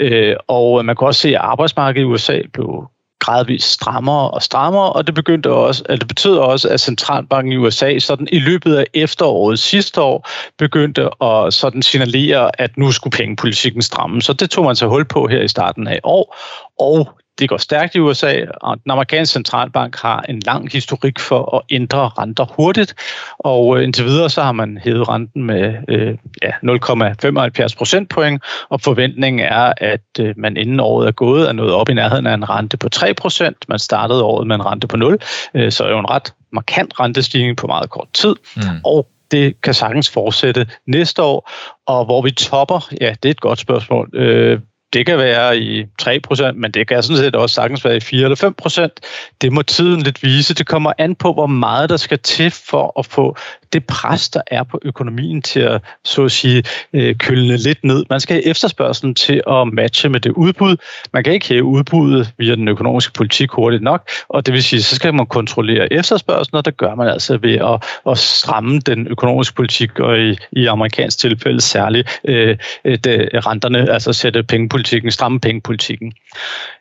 Øh, 0.00 0.36
og 0.48 0.84
man 0.84 0.96
kunne 0.96 1.08
også 1.08 1.20
se, 1.20 1.28
at 1.28 1.40
arbejdsmarkedet 1.40 2.02
i 2.02 2.08
USA 2.08 2.40
blev 2.52 2.88
gradvist 3.20 3.70
strammere 3.70 4.30
og 4.30 4.42
strammere, 4.42 4.92
og 4.92 5.06
det 5.06 5.14
begyndte 5.14 5.50
også, 5.50 5.84
at 5.88 5.98
det 6.00 6.08
betød 6.08 6.36
også, 6.36 6.68
at 6.68 6.80
centralbanken 6.80 7.52
i 7.52 7.56
USA 7.56 7.98
sådan 7.98 8.28
i 8.32 8.38
løbet 8.38 8.74
af 8.76 8.86
efteråret 8.94 9.58
sidste 9.58 10.00
år 10.02 10.28
begyndte 10.58 11.08
at 11.22 11.54
sådan 11.54 11.82
signalere, 11.82 12.60
at 12.60 12.76
nu 12.76 12.92
skulle 12.92 13.16
pengepolitikken 13.16 13.82
stramme. 13.82 14.22
Så 14.22 14.32
det 14.32 14.50
tog 14.50 14.64
man 14.64 14.76
så 14.76 14.86
hul 14.86 15.04
på 15.04 15.26
her 15.26 15.42
i 15.42 15.48
starten 15.48 15.86
af 15.86 16.00
år, 16.04 16.36
og 16.80 17.08
det 17.38 17.48
går 17.48 17.56
stærkt 17.56 17.94
i 17.94 18.00
USA, 18.00 18.44
og 18.60 18.78
den 18.84 18.90
amerikanske 18.90 19.32
centralbank 19.32 19.96
har 19.96 20.24
en 20.28 20.40
lang 20.40 20.72
historik 20.72 21.18
for 21.18 21.56
at 21.56 21.62
ændre 21.70 22.08
renter 22.18 22.46
hurtigt, 22.56 22.94
og 23.38 23.78
øh, 23.78 23.84
indtil 23.84 24.04
videre 24.04 24.30
så 24.30 24.42
har 24.42 24.52
man 24.52 24.78
hævet 24.84 25.08
renten 25.08 25.44
med 25.44 25.74
øh, 25.88 26.16
ja, 26.42 26.50
0,75 26.50 27.76
procentpoint, 27.78 28.42
og 28.68 28.80
forventningen 28.80 29.40
er, 29.40 29.72
at 29.76 30.00
øh, 30.20 30.34
man 30.36 30.56
inden 30.56 30.80
året 30.80 31.08
er 31.08 31.12
gået 31.12 31.48
er 31.48 31.52
nået 31.52 31.72
op 31.72 31.88
i 31.88 31.94
nærheden 31.94 32.26
af 32.26 32.34
en 32.34 32.48
rente 32.50 32.76
på 32.76 32.88
3 32.88 33.14
procent. 33.14 33.56
Man 33.68 33.78
startede 33.78 34.22
året 34.22 34.46
med 34.46 34.56
en 34.56 34.66
rente 34.66 34.86
på 34.86 34.96
0, 34.96 35.18
øh, 35.54 35.72
så 35.72 35.84
er 35.84 35.90
jo 35.90 35.98
en 35.98 36.10
ret 36.10 36.34
markant 36.52 37.00
rentestigning 37.00 37.56
på 37.56 37.66
meget 37.66 37.90
kort 37.90 38.08
tid, 38.12 38.34
mm. 38.56 38.62
og 38.84 39.08
det 39.30 39.60
kan 39.60 39.74
sagtens 39.74 40.10
fortsætte 40.10 40.66
næste 40.86 41.22
år, 41.22 41.50
og 41.86 42.04
hvor 42.04 42.22
vi 42.22 42.30
topper, 42.30 42.88
ja, 43.00 43.14
det 43.22 43.28
er 43.28 43.30
et 43.30 43.40
godt 43.40 43.58
spørgsmål. 43.58 44.10
Øh, 44.14 44.60
det 44.92 45.06
kan 45.06 45.18
være 45.18 45.58
i 45.58 45.84
3%, 46.02 46.52
men 46.52 46.70
det 46.70 46.88
kan 46.88 47.02
sådan 47.02 47.16
set 47.16 47.36
også 47.36 47.54
sagtens 47.54 47.84
være 47.84 47.96
i 47.96 48.00
4 48.00 48.24
eller 48.24 48.88
5%. 48.90 49.34
Det 49.40 49.52
må 49.52 49.62
tiden 49.62 50.02
lidt 50.02 50.22
vise. 50.22 50.54
Det 50.54 50.66
kommer 50.66 50.92
an 50.98 51.14
på, 51.14 51.32
hvor 51.32 51.46
meget 51.46 51.90
der 51.90 51.96
skal 51.96 52.18
til 52.18 52.50
for 52.50 52.98
at 52.98 53.06
få 53.06 53.36
det 53.72 53.86
pres, 53.86 54.30
der 54.30 54.40
er 54.46 54.62
på 54.62 54.80
økonomien 54.82 55.42
til 55.42 55.60
at, 55.60 55.82
så 56.04 56.24
at 56.24 56.32
sige, 56.32 56.62
øh, 56.92 57.14
kølne 57.14 57.56
lidt 57.56 57.84
ned. 57.84 58.04
Man 58.10 58.20
skal 58.20 58.34
have 58.34 58.46
efterspørgselen 58.46 59.14
til 59.14 59.42
at 59.50 59.68
matche 59.72 60.08
med 60.08 60.20
det 60.20 60.30
udbud. 60.30 60.76
Man 61.12 61.24
kan 61.24 61.32
ikke 61.32 61.48
hæve 61.48 61.64
udbuddet 61.64 62.32
via 62.38 62.54
den 62.54 62.68
økonomiske 62.68 63.12
politik 63.12 63.50
hurtigt 63.50 63.82
nok, 63.82 64.08
og 64.28 64.46
det 64.46 64.54
vil 64.54 64.62
sige, 64.62 64.82
så 64.82 64.96
skal 64.96 65.14
man 65.14 65.26
kontrollere 65.26 65.92
efterspørgselen, 65.92 66.56
og 66.56 66.64
det 66.64 66.76
gør 66.76 66.94
man 66.94 67.08
altså 67.08 67.36
ved 67.36 67.54
at, 67.54 67.84
at 68.10 68.18
stramme 68.18 68.80
den 68.80 69.08
økonomiske 69.08 69.54
politik, 69.54 70.00
og 70.00 70.18
i, 70.18 70.38
i 70.52 70.66
amerikansk 70.66 71.18
tilfælde 71.18 71.60
særligt 71.60 72.20
øh, 72.24 72.56
øh 72.84 72.98
det, 73.04 73.46
renterne, 73.46 73.92
altså 73.92 74.12
sætte 74.12 74.42
penge 74.42 74.68
pengepolitikken, 74.78 75.10
stramme 75.10 75.40
pengepolitikken. 75.40 76.12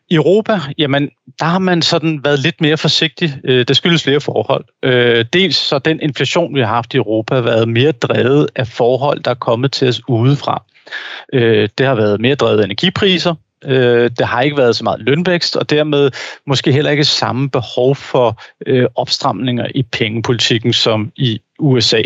I 0.09 0.15
Europa, 0.15 0.59
jamen, 0.77 1.09
der 1.39 1.45
har 1.45 1.59
man 1.59 1.81
sådan 1.81 2.23
været 2.23 2.39
lidt 2.39 2.61
mere 2.61 2.77
forsigtig. 2.77 3.39
Øh, 3.43 3.65
det 3.67 3.77
skyldes 3.77 4.03
flere 4.03 4.21
forhold. 4.21 4.65
Øh, 4.83 5.25
dels 5.33 5.55
så 5.55 5.79
den 5.79 5.99
inflation, 6.01 6.55
vi 6.55 6.59
har 6.59 6.67
haft 6.67 6.93
i 6.93 6.97
Europa, 6.97 7.35
har 7.35 7.41
været 7.41 7.67
mere 7.67 7.91
drevet 7.91 8.49
af 8.55 8.67
forhold, 8.67 9.23
der 9.23 9.31
er 9.31 9.35
kommet 9.35 9.71
til 9.71 9.87
os 9.87 10.01
udefra. 10.07 10.63
Øh, 11.33 11.69
det 11.77 11.85
har 11.85 11.95
været 11.95 12.21
mere 12.21 12.35
drevet 12.35 12.59
af 12.59 12.65
energipriser, 12.65 13.35
Øh, 13.65 14.11
der 14.19 14.25
har 14.25 14.41
ikke 14.41 14.57
været 14.57 14.75
så 14.75 14.83
meget 14.83 14.99
lønvækst, 15.01 15.55
og 15.55 15.69
dermed 15.69 16.11
måske 16.47 16.71
heller 16.71 16.91
ikke 16.91 17.05
samme 17.05 17.49
behov 17.49 17.95
for 17.95 18.41
øh, 18.65 18.87
opstramninger 18.95 19.67
i 19.75 19.83
pengepolitikken 19.83 20.73
som 20.73 21.11
i 21.15 21.41
USA. 21.59 22.01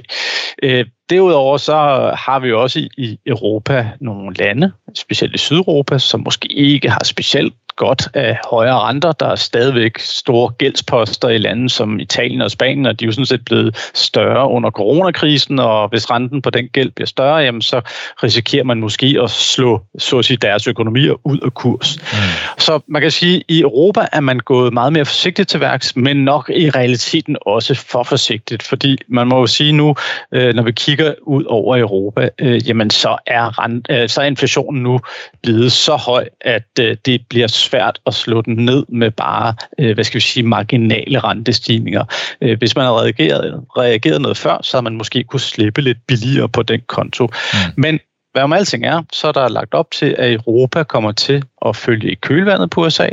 Øh, 0.63 0.85
derudover 1.09 1.57
så 1.57 1.73
har 2.17 2.39
vi 2.39 2.53
også 2.53 2.79
i, 2.79 2.89
i 2.97 3.19
Europa 3.25 3.91
nogle 3.99 4.35
lande, 4.35 4.71
specielt 4.95 5.35
i 5.35 5.37
Sydeuropa, 5.37 5.97
som 5.97 6.19
måske 6.19 6.51
ikke 6.51 6.89
har 6.89 7.03
specielt 7.03 7.53
godt 7.81 8.07
af 8.13 8.37
højere 8.51 8.79
renter. 8.79 9.11
Der 9.11 9.25
er 9.25 9.35
stadigvæk 9.35 9.99
store 9.99 10.49
gældsposter 10.57 11.29
i 11.29 11.37
lande 11.37 11.69
som 11.69 11.99
Italien 11.99 12.41
og 12.41 12.51
Spanien, 12.51 12.85
og 12.85 12.99
de 12.99 13.05
er 13.05 13.07
jo 13.07 13.11
sådan 13.11 13.25
set 13.25 13.45
blevet 13.45 13.91
større 13.93 14.49
under 14.49 14.71
coronakrisen, 14.71 15.59
og 15.59 15.89
hvis 15.89 16.11
renten 16.11 16.41
på 16.41 16.49
den 16.49 16.67
gæld 16.67 16.91
bliver 16.91 17.07
større, 17.07 17.37
jamen 17.37 17.61
så 17.61 17.81
risikerer 18.23 18.63
man 18.63 18.79
måske 18.79 19.17
at 19.23 19.29
slå 19.29 19.81
så 19.97 20.17
at 20.17 20.25
sige, 20.25 20.37
deres 20.37 20.67
økonomier 20.67 21.13
ud 21.23 21.39
af 21.39 21.53
kurs. 21.53 21.97
Mm. 21.97 22.17
Så 22.57 22.79
man 22.87 23.01
kan 23.01 23.11
sige, 23.11 23.35
at 23.35 23.43
i 23.47 23.61
Europa 23.61 24.07
er 24.11 24.19
man 24.19 24.39
gået 24.39 24.73
meget 24.73 24.93
mere 24.93 25.05
forsigtigt 25.05 25.49
til 25.49 25.59
værks, 25.59 25.95
men 25.95 26.17
nok 26.25 26.49
i 26.55 26.69
realiteten 26.69 27.37
også 27.41 27.75
for 27.75 28.03
forsigtigt, 28.03 28.63
fordi 28.63 28.97
man 29.07 29.27
må 29.27 29.39
jo 29.39 29.47
sige 29.47 29.71
nu, 29.71 29.95
øh, 30.31 30.53
når 30.55 30.63
vi 30.63 30.71
kigger 30.71 31.13
ud 31.21 31.43
over 31.43 31.77
Europa, 31.77 32.29
øh, 32.39 32.67
jamen 32.67 32.89
så 32.89 33.17
er, 33.27 33.59
rent, 33.63 33.87
øh, 33.89 34.09
så 34.09 34.21
er 34.21 34.25
inflationen 34.25 34.83
nu 34.83 34.99
blevet 35.43 35.71
så 35.71 35.95
høj, 35.95 36.27
at 36.41 36.63
det 36.77 37.21
bliver 37.29 37.47
svært 37.71 37.99
at 38.05 38.13
slå 38.13 38.41
den 38.41 38.55
ned 38.55 38.85
med 38.89 39.11
bare, 39.11 39.53
øh, 39.79 39.93
hvad 39.93 40.03
skal 40.03 40.15
vi 40.15 40.21
sige, 40.21 40.43
marginale 40.43 41.19
rentestigninger. 41.19 42.05
Øh, 42.41 42.57
hvis 42.57 42.75
man 42.75 42.85
har 42.85 43.01
reageret, 43.01 43.63
reageret 43.77 44.21
noget 44.21 44.37
før, 44.37 44.57
så 44.61 44.77
har 44.77 44.81
man 44.81 44.95
måske 44.95 45.23
kunne 45.23 45.39
slippe 45.39 45.81
lidt 45.81 45.97
billigere 46.07 46.49
på 46.49 46.63
den 46.63 46.81
konto. 46.87 47.25
Mm. 47.25 47.73
Men 47.77 47.99
hvad 48.31 48.43
om 48.43 48.53
alting 48.53 48.85
er, 48.85 49.01
så 49.13 49.27
er 49.27 49.31
der 49.31 49.49
lagt 49.49 49.73
op 49.73 49.91
til, 49.91 50.15
at 50.17 50.33
Europa 50.33 50.83
kommer 50.83 51.11
til 51.11 51.43
at 51.65 51.75
følge 51.75 52.11
i 52.11 52.15
kølvandet 52.15 52.69
på 52.69 52.85
USA, 52.85 53.07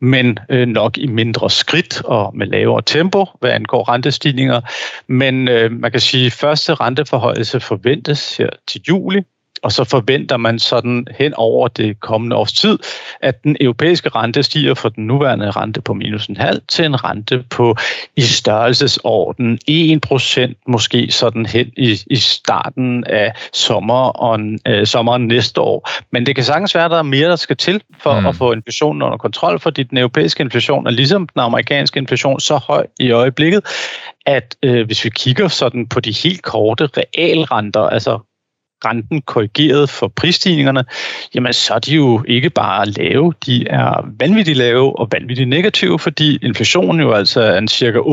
men 0.00 0.38
øh, 0.50 0.68
nok 0.68 0.98
i 0.98 1.06
mindre 1.06 1.50
skridt 1.50 2.02
og 2.04 2.36
med 2.36 2.46
lavere 2.46 2.82
tempo, 2.82 3.26
hvad 3.40 3.50
angår 3.50 3.88
rentestigninger. 3.88 4.60
Men 5.06 5.48
øh, 5.48 5.72
man 5.72 5.90
kan 5.90 6.00
sige, 6.00 6.26
at 6.26 6.32
første 6.32 6.74
renteforhøjelse 6.74 7.60
forventes 7.60 8.36
her 8.36 8.50
til 8.66 8.80
juli, 8.88 9.22
og 9.64 9.72
så 9.72 9.84
forventer 9.84 10.36
man 10.36 10.58
sådan 10.58 11.06
hen 11.18 11.34
over 11.34 11.68
det 11.68 12.00
kommende 12.00 12.36
års 12.36 12.52
tid, 12.52 12.78
at 13.20 13.44
den 13.44 13.56
europæiske 13.60 14.08
rente 14.08 14.42
stiger 14.42 14.74
fra 14.74 14.88
den 14.88 15.06
nuværende 15.06 15.50
rente 15.50 15.80
på 15.80 15.94
minus 15.94 16.26
en 16.26 16.36
halv 16.36 16.60
til 16.68 16.84
en 16.84 17.04
rente 17.04 17.44
på 17.50 17.76
i 18.16 18.20
størrelsesorden 18.20 19.58
1% 20.10 20.62
måske 20.68 21.10
sådan 21.10 21.46
hen 21.46 21.72
i, 21.76 22.00
i 22.10 22.16
starten 22.16 23.04
af 23.04 23.32
sommer 23.52 24.04
og, 24.04 24.40
øh, 24.66 24.86
sommeren 24.86 25.26
næste 25.26 25.60
år. 25.60 25.90
Men 26.10 26.26
det 26.26 26.34
kan 26.34 26.44
sagtens 26.44 26.74
være, 26.74 26.84
at 26.84 26.90
der 26.90 26.98
er 26.98 27.02
mere, 27.02 27.28
der 27.28 27.36
skal 27.36 27.56
til 27.56 27.82
for 28.00 28.20
mm. 28.20 28.26
at 28.26 28.36
få 28.36 28.52
inflationen 28.52 29.02
under 29.02 29.16
kontrol, 29.16 29.60
fordi 29.60 29.82
den 29.82 29.98
europæiske 29.98 30.42
inflation 30.42 30.86
er 30.86 30.90
ligesom 30.90 31.28
den 31.28 31.40
amerikanske 31.40 31.98
inflation 31.98 32.40
så 32.40 32.56
høj 32.56 32.86
i 33.00 33.10
øjeblikket, 33.10 33.64
at 34.26 34.56
øh, 34.62 34.86
hvis 34.86 35.04
vi 35.04 35.10
kigger 35.10 35.48
sådan 35.48 35.86
på 35.86 36.00
de 36.00 36.12
helt 36.12 36.42
korte 36.42 36.88
realrenter, 36.96 37.80
altså 37.80 38.18
renten 38.84 39.22
korrigeret 39.22 39.90
for 39.90 40.08
prisstigningerne, 40.08 40.84
jamen 41.34 41.52
så 41.52 41.74
er 41.74 41.78
de 41.78 41.94
jo 41.94 42.24
ikke 42.28 42.50
bare 42.50 42.86
lave, 42.86 43.32
de 43.46 43.68
er 43.68 44.06
vanvittigt 44.20 44.58
lave 44.58 44.98
og 44.98 45.08
vanvittigt 45.12 45.48
negative, 45.48 45.98
fordi 45.98 46.38
inflationen 46.42 47.00
jo 47.00 47.12
altså 47.12 47.40
er 47.40 47.58
en 47.58 47.68
cirka 47.68 47.98
8%, 47.98 48.04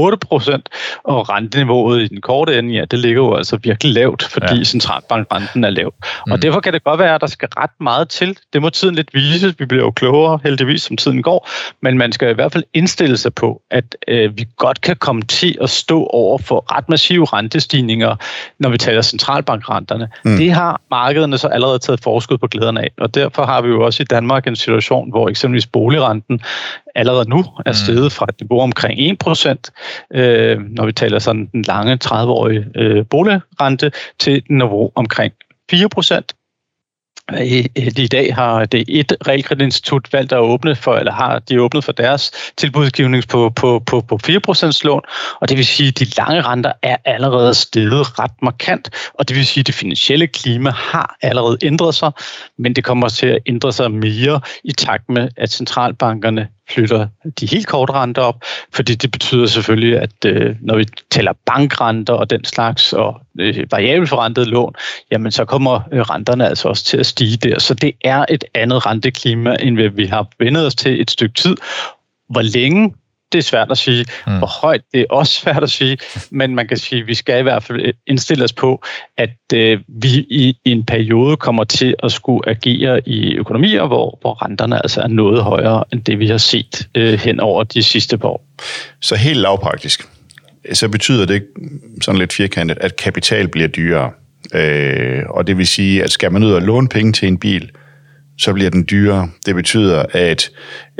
og 1.04 1.30
renteniveauet 1.30 2.01
i 2.01 2.08
den 2.08 2.22
korte 2.22 2.60
ende, 2.60 2.74
ja, 2.74 2.86
det 2.92 3.00
ligger 3.00 3.22
jo 3.22 3.36
altså 3.36 3.58
virkelig 3.63 3.94
lavt, 3.94 4.24
fordi 4.24 4.58
ja. 4.58 4.63
centralbankrenten 4.63 5.63
er 5.63 5.70
lav. 5.70 5.94
Mm. 6.28 6.32
Og 6.32 6.42
derfor 6.42 6.60
kan 6.60 6.74
det 6.74 6.84
godt 6.84 7.00
være, 7.00 7.16
at 7.16 7.22
der 7.22 7.28
skal 7.28 7.50
ret 7.58 7.72
meget 7.80 8.10
til. 8.10 8.38
Det 8.54 8.62
må 8.62 8.70
tiden 8.70 8.96
lidt 8.96 9.13
vise. 9.13 9.56
Vi 9.60 9.66
bliver 9.66 9.84
jo 9.84 9.92
klogere 9.92 10.40
heldigvis, 10.44 10.82
som 10.82 10.98
tiden 10.98 11.24
går, 11.24 11.50
men 11.82 11.98
man 11.98 12.12
skal 12.12 12.30
i 12.30 12.34
hvert 12.34 12.54
fald 12.54 12.63
indstille 12.74 13.18
sig 13.18 13.34
på, 13.34 13.62
at 13.72 13.96
øh, 14.08 14.38
vi 14.38 14.46
godt 14.58 14.82
kan 14.82 14.96
komme 14.96 15.22
til 15.22 15.58
at 15.62 15.70
stå 15.70 16.04
over 16.06 16.38
for 16.38 16.75
ret 16.75 16.90
massive 16.90 17.25
rentestigninger, 17.25 18.16
når 18.60 18.70
vi 18.70 18.78
taler 18.78 19.01
centralbankrenterne. 19.01 20.10
Mm. 20.25 20.38
Det 20.38 20.51
har 20.51 20.61
har 20.62 20.82
markederne 20.91 21.38
så 21.38 21.48
allerede 21.48 21.80
taget 21.80 22.03
forskud 22.03 22.38
på 22.38 22.48
glæderne 22.48 22.82
af. 22.82 22.91
Og 22.98 23.15
derfor 23.15 23.46
har 23.46 23.62
vi 23.62 23.70
jo 23.70 23.86
også 23.86 24.03
i 24.03 24.06
Danmark 24.06 24.48
en 24.48 24.56
situation, 24.56 25.10
hvor 25.10 25.30
eksempelvis 25.30 25.68
boligrenten 25.68 26.41
allerede 26.96 27.30
nu 27.30 27.39
er 27.65 27.72
mm. 27.72 27.74
steget 27.74 28.12
fra 28.12 28.25
et 28.30 28.41
niveau 28.41 28.62
omkring 28.62 29.00
1%, 29.00 29.56
øh, 30.13 30.60
når 30.70 30.86
vi 30.86 30.91
taler 30.91 31.20
sådan 31.20 31.46
den 31.51 31.62
lange 31.62 32.00
30-årige 32.06 32.65
øh, 32.75 33.06
boligrente, 33.06 33.91
til 34.20 34.38
et 34.38 34.50
niveau 34.50 34.91
omkring 34.96 35.34
4%. 35.74 36.41
I, 37.40 37.68
I 37.76 38.08
dag 38.08 38.36
har 38.36 38.66
det 38.66 38.86
et 38.88 39.14
realkreditinstitut 39.28 40.14
valgt 40.14 40.34
at 40.34 40.40
åbne 40.40 40.76
for, 40.76 40.96
eller 40.96 41.12
har 41.12 41.40
de 41.40 41.62
åbnet 41.62 41.84
for 41.84 41.92
deres 41.92 42.32
tilbudsgivning 42.58 43.28
på, 43.28 43.50
på, 43.50 43.80
på, 43.86 44.02
på 44.02 44.20
4% 44.28 44.82
lån, 44.84 45.02
og 45.42 45.50
det 45.50 45.58
vil 45.58 45.66
sige, 45.66 45.88
at 45.88 46.00
de 46.00 46.06
lange 46.18 46.42
renter 46.42 46.72
er 46.84 46.98
allerede 47.06 47.54
steget 47.54 48.20
ret 48.20 48.42
markant, 48.42 48.90
og 49.14 49.30
det 49.30 49.36
vil 49.36 49.46
sige, 49.46 49.62
at 49.62 49.68
det 49.68 49.76
finansielle 49.76 50.28
klima 50.28 50.70
har 50.70 51.16
allerede 51.22 51.58
ændret 51.62 51.96
sig, 51.96 52.12
men 52.58 52.76
det 52.76 52.84
kommer 52.84 53.10
til 53.10 53.28
at 53.28 53.40
ændre 53.46 53.72
sig 53.72 53.92
mere 53.92 54.42
i 54.64 54.72
takt 54.72 55.10
med, 55.10 55.30
at 55.38 55.52
centralbankerne 55.52 56.48
flytter 56.74 57.08
de 57.40 57.46
helt 57.46 57.68
korte 57.68 57.94
renter 57.94 58.22
op, 58.22 58.44
fordi 58.74 58.96
det 58.96 59.12
betyder 59.12 59.46
selvfølgelig, 59.46 60.00
at 60.00 60.25
øh, 60.25 60.56
når 60.62 60.78
vi 60.78 60.86
tæller 61.12 61.34
bankrenter 61.46 62.13
og 62.13 62.30
den 62.30 62.46
slags, 62.46 62.94
og 62.94 63.22
øh, 63.40 63.72
variabelforrentede 63.72 64.46
lån, 64.46 64.74
jamen 65.12 65.32
så 65.32 65.46
kommer 65.46 65.80
øh, 65.92 66.01
renterne 66.01 66.48
altså 66.48 66.68
også 66.68 66.86
til 66.86 66.98
at 66.98 67.06
stige 67.06 67.38
der. 67.38 67.60
Så 67.60 67.74
det 67.74 67.92
er 68.04 68.25
et 68.30 68.44
andet 68.54 68.86
renteklima, 68.86 69.56
end 69.60 69.96
vi 69.96 70.06
har 70.06 70.28
vendet 70.40 70.66
os 70.66 70.75
til 70.75 71.01
et 71.01 71.12
stykke 71.12 71.34
tid. 71.34 71.56
Hvor 72.30 72.42
længe 72.42 72.94
det 73.32 73.38
er 73.38 73.44
svært 73.44 73.72
at 73.72 73.78
sige. 73.78 74.06
Mm. 74.28 74.38
Hvor 74.38 74.48
højt, 74.62 74.82
det 74.94 75.02
er 75.02 75.06
også 75.10 75.34
svært 75.42 75.64
at 75.64 75.72
sige. 75.72 75.98
Men 76.30 76.56
man 76.56 76.68
kan 76.68 76.78
sige, 76.78 77.02
at 77.02 77.08
vi 77.08 77.14
skal 77.14 77.40
i 77.40 77.44
hvert 77.44 77.64
fald 77.64 77.94
indstille 78.08 78.44
os 78.44 78.54
på, 78.54 78.84
at 79.18 79.38
øh, 79.54 79.80
vi 79.88 80.10
i, 80.30 80.58
i 80.66 80.72
en 80.72 80.86
periode 80.86 81.38
kommer 81.38 81.64
til 81.64 81.96
at 82.04 82.12
skulle 82.12 82.50
agere 82.50 83.10
i 83.10 83.36
økonomier, 83.36 83.88
hvor, 83.88 84.18
hvor 84.22 84.46
renterne 84.46 84.76
altså 84.76 85.02
er 85.02 85.08
noget 85.08 85.44
højere 85.44 85.84
end 85.94 86.04
det, 86.04 86.20
vi 86.20 86.28
har 86.28 86.38
set 86.38 86.88
øh, 86.96 87.20
hen 87.20 87.40
over 87.40 87.64
de 87.64 87.84
sidste 87.84 88.18
par 88.18 88.28
år. 88.28 88.46
Så 89.02 89.16
helt 89.16 89.40
lavpraktisk, 89.40 90.08
så 90.74 90.90
betyder 90.90 91.26
det 91.26 91.44
sådan 92.02 92.20
lidt 92.20 92.34
firkantet, 92.34 92.78
at 92.82 92.96
kapital 92.96 93.48
bliver 93.48 93.68
dyrere. 93.68 94.12
Øh, 94.54 95.24
og 95.30 95.48
det 95.48 95.58
vil 95.58 95.68
sige, 95.68 96.04
at 96.04 96.12
skal 96.12 96.32
man 96.32 96.44
ud 96.44 96.52
og 96.52 96.62
låne 96.62 96.88
penge 96.88 97.14
til 97.14 97.28
en 97.28 97.38
bil, 97.38 97.72
så 98.38 98.54
bliver 98.54 98.70
den 98.70 98.88
dyrere. 98.92 99.30
Det 99.46 99.56
betyder, 99.56 100.06
at 100.12 100.52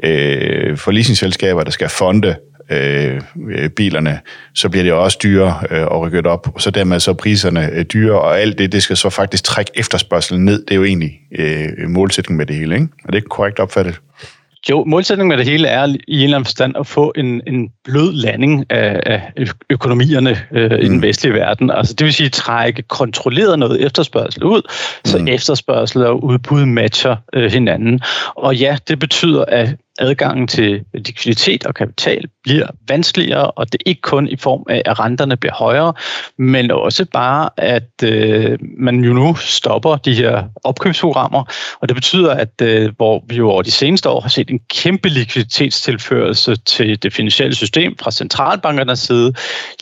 øh, 0.04 0.78
for 0.78 0.92
leasingselskaber, 0.92 1.64
der 1.64 1.72
skal 1.72 1.90
fonde 1.90 2.36
øh, 2.72 3.22
bilerne, 3.70 4.20
så 4.54 4.70
bliver 4.70 4.84
det 4.84 4.94
også 4.94 5.18
dyrere 5.24 5.64
øh, 5.72 5.82
at 5.82 6.00
rykke 6.00 6.18
det 6.18 6.26
op, 6.26 6.52
og 6.56 6.62
så 6.62 6.72
dermed 6.72 7.00
så 7.00 7.14
priserne 7.14 7.70
øh, 7.72 7.86
dyrere, 7.86 8.22
og 8.22 8.40
alt 8.40 8.58
det, 8.58 8.72
det 8.72 8.84
skal 8.84 8.98
så 8.98 9.10
faktisk 9.10 9.44
trække 9.44 9.72
efterspørgselen 9.76 10.46
ned. 10.46 10.66
Det 10.66 10.72
er 10.72 10.76
jo 10.76 10.84
egentlig 10.84 11.20
øh, 11.40 11.90
målsætningen 11.90 12.38
med 12.38 12.46
det 12.46 12.56
hele, 12.56 12.76
ikke? 12.76 12.88
Er 13.08 13.12
det 13.12 13.30
korrekt 13.30 13.60
opfattet? 13.60 14.00
Jo, 14.70 14.84
målsætningen 14.84 15.30
med 15.30 15.38
det 15.38 15.46
hele 15.46 15.68
er 15.68 15.86
i 15.86 16.18
en 16.18 16.24
eller 16.24 16.38
anden 16.38 16.46
forstand 16.46 16.78
at 16.80 16.88
få 16.88 17.14
en, 17.16 17.42
en 17.48 17.70
blød 17.84 18.14
landing 18.14 18.66
af, 18.70 19.00
af 19.06 19.32
økonomierne 19.70 20.38
øh, 20.52 20.72
mm. 20.72 20.78
i 20.78 20.84
den 20.84 20.96
mm. 20.96 21.02
vestlige 21.02 21.34
verden. 21.34 21.72
Altså 21.72 21.94
det 21.94 22.06
vil 22.06 22.14
sige 22.14 22.30
trække 22.30 22.82
kontrolleret 22.82 23.60
noget 23.60 23.86
efterspørgsel 23.86 24.44
ud, 24.44 24.62
så 25.06 25.18
mm. 25.18 25.28
efterspørgsel 25.28 26.06
og 26.06 26.24
udbud 26.24 26.66
matcher 26.66 27.16
øh, 27.34 27.52
hinanden. 27.52 28.00
Og 28.36 28.56
ja, 28.56 28.78
det 28.88 29.00
betyder, 29.00 29.46
at 29.48 29.70
adgangen 30.02 30.48
til 30.48 30.84
likviditet 30.94 31.66
og 31.66 31.76
kapital 31.76 32.26
bliver 32.44 32.68
vanskeligere, 32.88 33.52
og 33.52 33.72
det 33.72 33.82
er 33.86 33.90
ikke 33.90 34.02
kun 34.02 34.28
i 34.28 34.36
form 34.36 34.64
af, 34.70 34.82
at 34.86 35.00
renterne 35.00 35.38
bliver 35.38 35.54
højere, 35.54 35.94
men 36.38 36.72
også 36.72 37.06
bare, 37.06 37.50
at 37.58 38.04
øh, 38.04 38.58
man 38.78 39.04
jo 39.04 39.14
nu 39.14 39.36
stopper 39.36 39.96
de 39.96 40.14
her 40.14 40.44
opkøbsprogrammer, 40.64 41.44
og 41.82 41.90
det 41.90 41.96
betyder, 41.96 42.34
at 42.34 42.62
øh, 42.62 42.92
hvor 42.98 43.24
vi 43.28 43.36
jo 43.36 43.50
over 43.50 43.62
de 43.62 43.72
seneste 43.72 44.10
år 44.10 44.22
har 44.22 44.30
set 44.30 44.50
en 44.50 44.60
kæmpe 44.70 45.10
likviditetstilførelse 45.10 46.56
til 46.56 47.04
det 47.04 47.14
finansielle 47.14 47.56
system 47.56 47.98
fra 47.98 48.12
centralbankernes 48.12 49.00
side, 49.00 49.34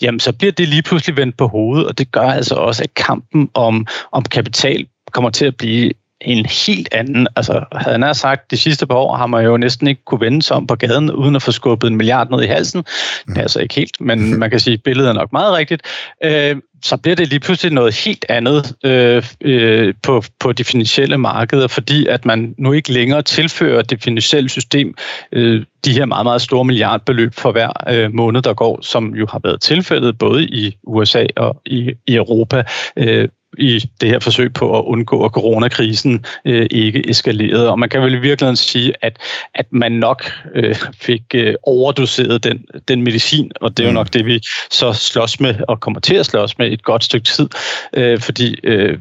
jamen 0.02 0.20
så 0.20 0.34
bliver 0.34 0.52
det 0.52 0.68
lige 0.68 0.82
pludselig 0.82 1.18
vendt 1.18 1.38
på 1.38 1.48
hovedet, 1.48 1.88
og 1.88 1.98
det 1.98 2.12
gør 2.12 2.30
altså 2.30 2.56
også, 2.56 2.84
at 2.84 2.94
kampen 2.94 3.50
om, 3.54 3.88
om 4.12 4.24
kapital 4.24 4.88
kommer 5.12 5.30
til 5.30 5.46
at 5.46 5.58
blive 5.58 5.92
en 6.22 6.46
helt 6.46 6.90
anden. 6.92 7.28
Altså, 7.36 7.66
havde 7.72 8.00
han 8.00 8.16
sagt, 8.16 8.52
de 8.52 8.58
sidste 8.58 8.88
par 8.88 8.96
år 8.96 9.16
har 9.16 9.28
man 9.28 9.46
jo 9.46 9.58
næsten 9.58 9.88
ikke 9.88 10.06
kunne 10.06 10.22
vende 10.22 10.42
sig 10.42 10.58
om 10.58 10.68
på 10.68 10.76
gaden, 10.76 11.12
uden 11.12 11.36
at 11.36 11.42
få 11.42 11.52
skubbet 11.52 11.88
en 11.88 11.96
milliard 11.96 12.30
ned 12.30 12.44
i 12.44 12.48
halsen. 12.48 12.84
Det 13.28 13.38
er 13.38 13.42
altså 13.42 13.60
ikke 13.60 13.76
helt, 13.76 14.02
men 14.02 14.40
man 14.40 14.50
kan 14.50 14.60
sige, 14.60 14.74
at 14.74 14.84
billedet 14.84 15.10
er 15.10 15.14
nok 15.14 15.32
meget 15.34 15.58
rigtigt. 15.58 15.82
Øh, 16.24 16.56
så 16.84 16.98
bliver 16.98 17.16
det 17.16 17.28
lige 17.28 17.40
pludselig 17.40 17.74
noget 17.74 17.96
helt 17.96 18.26
andet 18.30 18.76
øh, 18.84 19.24
øh, 19.42 19.94
på, 20.04 20.24
på 20.40 20.54
de 20.54 20.64
finansielle 20.64 21.18
markeder, 21.18 21.68
fordi 21.68 22.08
at 22.08 22.26
man 22.26 22.56
nu 22.58 22.72
ikke 22.72 22.92
længere 22.92 23.22
tilfører 23.22 23.82
det 23.82 24.04
finansielle 24.04 24.50
system 24.50 24.96
øh, 25.32 25.66
de 25.86 25.92
her 25.92 26.06
meget, 26.06 26.26
meget 26.26 26.42
store 26.42 26.66
milliardbeløb 26.66 27.34
for 27.34 27.52
hver 27.52 27.72
øh, 27.90 28.14
måned, 28.14 28.42
der 28.42 28.54
går, 28.54 28.82
som 28.82 29.16
jo 29.16 29.28
har 29.32 29.40
været 29.44 29.62
tilfældet 29.62 30.18
både 30.18 30.44
i 30.44 30.78
USA 30.84 31.26
og 31.36 31.62
i, 31.66 31.94
i 32.08 32.16
Europa 32.16 32.64
øh, 32.98 33.30
i 33.58 33.90
det 34.02 34.10
her 34.10 34.20
forsøg 34.20 34.54
på 34.54 34.80
at 34.80 34.84
undgå, 34.84 35.26
at 35.26 35.32
coronakrisen 35.32 36.26
øh, 36.46 36.68
ikke 36.72 37.10
eskalerede. 37.10 37.70
Og 37.70 37.80
man 37.80 37.90
kan 37.90 38.02
vel 38.02 38.14
i 38.14 38.20
virkeligheden 38.20 38.56
sige, 38.56 38.94
at, 39.02 39.18
at 39.56 39.66
man 39.72 39.92
nok 39.92 40.32
øh, 40.56 40.76
fik 41.00 41.24
øh, 41.36 41.56
overdoseret 41.64 42.44
den, 42.44 42.66
den 42.88 43.02
medicin, 43.02 43.52
og 43.62 43.78
det 43.78 43.84
er 43.84 43.88
jo 43.88 43.92
mm. 43.92 43.96
nok 43.96 44.14
det, 44.14 44.26
vi 44.26 44.40
så 44.72 44.94
slås 44.94 45.40
med 45.40 45.56
og 45.68 45.80
kommer 45.80 46.00
til 46.00 46.16
at 46.16 46.26
slås 46.26 46.58
med 46.58 46.72
et 46.72 46.84
godt 46.84 47.04
stykke 47.04 47.26
tid, 47.26 47.50
øh, 47.94 48.20
fordi 48.20 48.56
øh, 48.64 48.98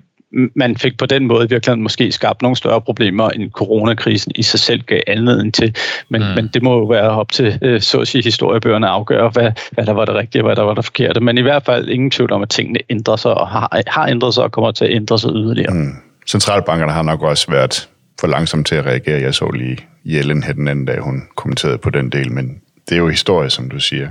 man 0.57 0.77
fik 0.77 0.99
på 0.99 1.07
den 1.07 1.27
måde 1.27 1.45
i 1.45 1.49
virkeligheden 1.49 1.83
måske 1.83 2.13
skabt 2.13 2.43
nogle 2.43 2.57
større 2.57 2.81
problemer, 2.81 3.31
end 3.31 3.51
coronakrisen 3.51 4.33
i 4.35 4.43
sig 4.43 4.61
selv 4.61 4.83
gav 4.83 5.01
anledning 5.07 5.55
til. 5.55 5.77
Men, 6.09 6.23
mm. 6.23 6.29
men 6.35 6.51
det 6.55 6.63
må 6.63 6.79
jo 6.79 6.85
være 6.85 7.11
op 7.11 7.33
til, 7.33 7.59
øh, 7.63 7.81
så 7.81 8.01
at 8.01 8.09
sige, 8.09 8.25
historiebøgerne 8.25 8.87
at 8.87 8.93
afgøre, 8.93 9.29
hvad, 9.29 9.53
hvad 9.73 9.87
der 9.87 9.93
var 9.93 10.05
det 10.05 10.15
rigtige 10.15 10.43
og 10.43 10.47
hvad 10.47 10.57
der 10.57 10.63
var 10.63 10.75
det 10.75 10.85
forkerte. 10.85 11.21
Men 11.21 11.39
i 11.39 11.43
hvert 11.43 11.65
fald 11.65 11.89
ingen 11.89 12.11
tvivl 12.11 12.33
om, 12.33 12.43
at 12.43 12.49
tingene 12.49 12.79
ændrer 12.91 13.17
sig 13.17 13.35
og 13.35 13.49
har, 13.49 13.83
har 13.87 14.07
ændret 14.07 14.35
sig 14.35 14.45
og 14.45 14.53
kommer 14.53 14.73
til 14.73 14.85
at 14.85 14.93
ændre 14.93 15.19
sig 15.19 15.31
yderligere. 15.31 15.75
Mm. 15.75 15.93
Centralbankerne 16.27 16.93
har 16.93 17.03
nok 17.03 17.23
også 17.23 17.51
været 17.51 17.89
for 18.21 18.27
langsomt 18.27 18.67
til 18.67 18.75
at 18.75 18.87
reagere. 18.87 19.21
Jeg 19.21 19.35
så 19.35 19.51
lige 19.51 19.79
Jellen 20.05 20.43
her 20.43 20.53
den 20.53 20.69
anden 20.69 20.85
dag, 20.85 21.01
hun 21.01 21.23
kommenterede 21.37 21.79
på 21.79 21.91
den 21.91 22.11
del, 22.11 22.33
men 22.33 22.61
det 22.89 22.95
er 22.95 22.99
jo 22.99 23.09
historie, 23.09 23.51
som 23.51 23.71
du 23.71 23.81
siger. 23.81 24.09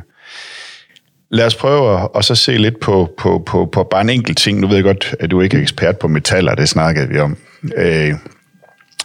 Lad 1.30 1.46
os 1.46 1.56
prøve 1.56 2.00
at 2.00 2.08
og 2.14 2.24
så 2.24 2.36
se 2.36 2.58
lidt 2.58 2.80
på, 2.80 3.14
på, 3.18 3.44
på, 3.46 3.66
på 3.66 3.84
bare 3.84 4.02
en 4.02 4.10
enkelt 4.10 4.38
ting. 4.38 4.60
Nu 4.60 4.68
ved 4.68 4.76
jeg 4.76 4.84
godt, 4.84 5.16
at 5.20 5.32
du 5.32 5.42
ikke 5.42 5.58
er 5.58 5.62
ekspert 5.62 6.00
på 6.00 6.08
metaller, 6.08 6.56
det 6.56 6.70
snakkede 6.70 7.10
vi 7.10 7.20
om. 7.20 7.38
Øh, 7.78 8.14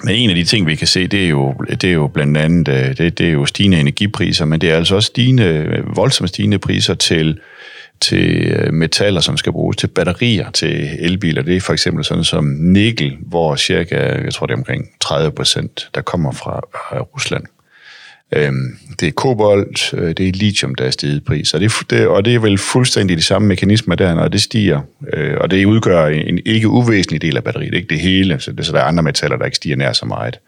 men 0.05 0.15
en 0.15 0.31
af 0.31 0.37
de 0.37 0.45
ting, 0.45 0.67
vi 0.67 0.75
kan 0.75 0.87
se, 0.87 1.07
det 1.07 1.25
er 1.25 1.29
jo, 1.29 1.55
det 1.71 1.85
er 1.85 1.93
jo 1.93 2.07
blandt 2.07 2.37
andet 2.37 2.69
øh, 2.69 2.97
det, 2.97 3.19
det 3.19 3.29
er 3.29 3.33
jo 3.33 3.47
stigende 3.47 3.81
energipriser, 3.81 4.45
men 4.45 4.61
det 4.61 4.71
er 4.71 4.77
altså 4.77 4.95
også 4.95 5.07
stigende, 5.07 5.83
voldsomt 5.95 6.29
stigende 6.29 6.59
priser 6.59 6.95
til, 6.95 7.41
til 8.01 8.53
øh, 8.53 8.75
metaller, 8.75 9.21
som 9.21 9.37
skal 9.37 9.53
bruges 9.53 9.77
til 9.77 9.87
batterier 9.87 10.51
til 10.51 10.89
elbiler. 10.99 11.43
Det 11.43 11.57
er 11.57 11.61
for 11.61 11.73
eksempel 11.73 12.05
sådan 12.05 12.25
som 12.25 12.45
nikkel, 12.45 13.17
hvor 13.21 13.57
cirka, 13.57 13.97
jeg 14.25 14.33
tror 14.35 14.47
det 14.47 14.55
er 14.55 14.59
omkring 14.59 14.89
30 15.01 15.33
procent, 15.33 15.89
der 15.95 16.01
kommer 16.01 16.33
fra 16.33 16.61
øh, 16.95 17.01
Rusland. 17.01 17.45
Øhm, 18.37 18.79
det 19.01 19.09
er 19.09 19.13
kobolt, 19.13 19.95
øh, 19.95 20.09
det 20.09 20.29
er 20.29 20.33
lithium, 20.33 20.75
der 20.75 20.85
er 20.85 20.91
steget 20.91 21.17
i 21.17 21.21
pris, 21.21 21.55
og 21.55 21.61
det, 21.61 21.73
det, 21.91 22.07
og 22.07 22.25
det 22.25 22.35
er 22.35 22.39
vel 22.39 22.59
fuldstændig 22.59 23.17
de 23.17 23.23
samme 23.23 23.49
mekanismer 23.49 23.95
der, 23.95 24.15
når 24.15 24.29
det 24.29 24.43
stiger, 24.43 24.81
øh, 25.13 25.37
og 25.41 25.51
det 25.51 25.65
udgør 25.65 26.07
en 26.07 26.39
ikke 26.47 26.69
uvæsentlig 26.69 27.23
del 27.23 27.37
af 27.37 27.45
batteriet, 27.45 27.75
ikke 27.75 27.89
det 27.89 28.01
hele, 28.01 28.41
så, 28.41 28.53
det, 28.53 28.67
så 28.67 28.73
der 28.73 28.79
er 28.79 28.85
andre 28.85 29.03
metaller, 29.03 29.37
der 29.37 29.45
ikke 29.45 29.57
stiger 29.57 29.77
nær 29.77 29.93
så 29.93 30.07
meget. 30.07 30.39